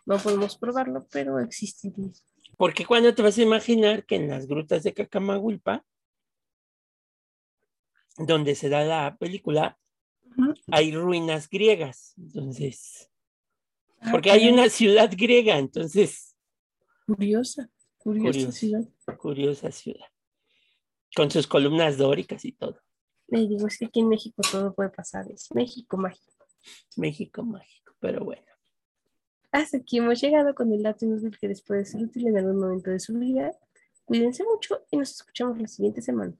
No 0.06 0.18
podemos 0.18 0.56
probarlo, 0.56 1.06
pero 1.10 1.38
existiría. 1.38 2.10
Porque 2.56 2.84
cuando 2.84 3.14
te 3.14 3.22
vas 3.22 3.38
a 3.38 3.42
imaginar 3.42 4.04
que 4.04 4.16
en 4.16 4.28
las 4.28 4.46
grutas 4.46 4.82
de 4.82 4.92
Cacamahuilpa, 4.92 5.84
donde 8.16 8.54
se 8.54 8.68
da 8.68 8.84
la 8.84 9.16
película, 9.16 9.78
hay 10.70 10.92
ruinas 10.92 11.48
griegas. 11.48 12.14
Entonces, 12.16 13.10
ah, 14.00 14.08
porque 14.10 14.30
hay 14.30 14.48
una 14.48 14.68
ciudad 14.68 15.10
griega, 15.16 15.58
entonces. 15.58 16.36
Curiosa, 17.06 17.70
curiosa, 17.98 18.52
ciudad. 18.52 18.88
Curiosa 19.18 19.70
ciudad. 19.70 20.06
Con 21.14 21.30
sus 21.30 21.46
columnas 21.46 21.98
dóricas 21.98 22.44
y 22.44 22.52
todo. 22.52 22.80
Me 23.28 23.46
digo, 23.46 23.66
es 23.66 23.78
que 23.78 23.86
aquí 23.86 24.00
en 24.00 24.08
México 24.08 24.42
todo 24.50 24.74
puede 24.74 24.90
pasar, 24.90 25.30
es 25.30 25.48
México 25.54 25.96
mágico. 25.96 26.46
México 26.96 27.42
mágico, 27.42 27.94
pero 28.00 28.24
bueno. 28.24 28.42
Hasta 29.52 29.78
aquí 29.78 29.98
hemos 29.98 30.20
llegado 30.20 30.54
con 30.54 30.72
el 30.72 30.82
dato 30.82 31.04
inútil 31.04 31.36
que 31.38 31.48
les 31.48 31.62
puede 31.62 31.84
ser 31.84 32.02
útil 32.02 32.28
en 32.28 32.38
algún 32.38 32.58
momento 32.58 32.90
de 32.90 33.00
su 33.00 33.18
vida. 33.18 33.50
Cuídense 34.04 34.44
mucho 34.44 34.84
y 34.90 34.96
nos 34.96 35.10
escuchamos 35.10 35.60
la 35.60 35.66
siguiente 35.66 36.02
semana. 36.02 36.34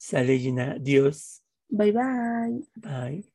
Sale 0.00 0.38
Gina. 0.38 0.74
Adiós. 0.76 1.42
Bye 1.70 1.92
bye. 1.92 2.62
Bye. 2.76 3.30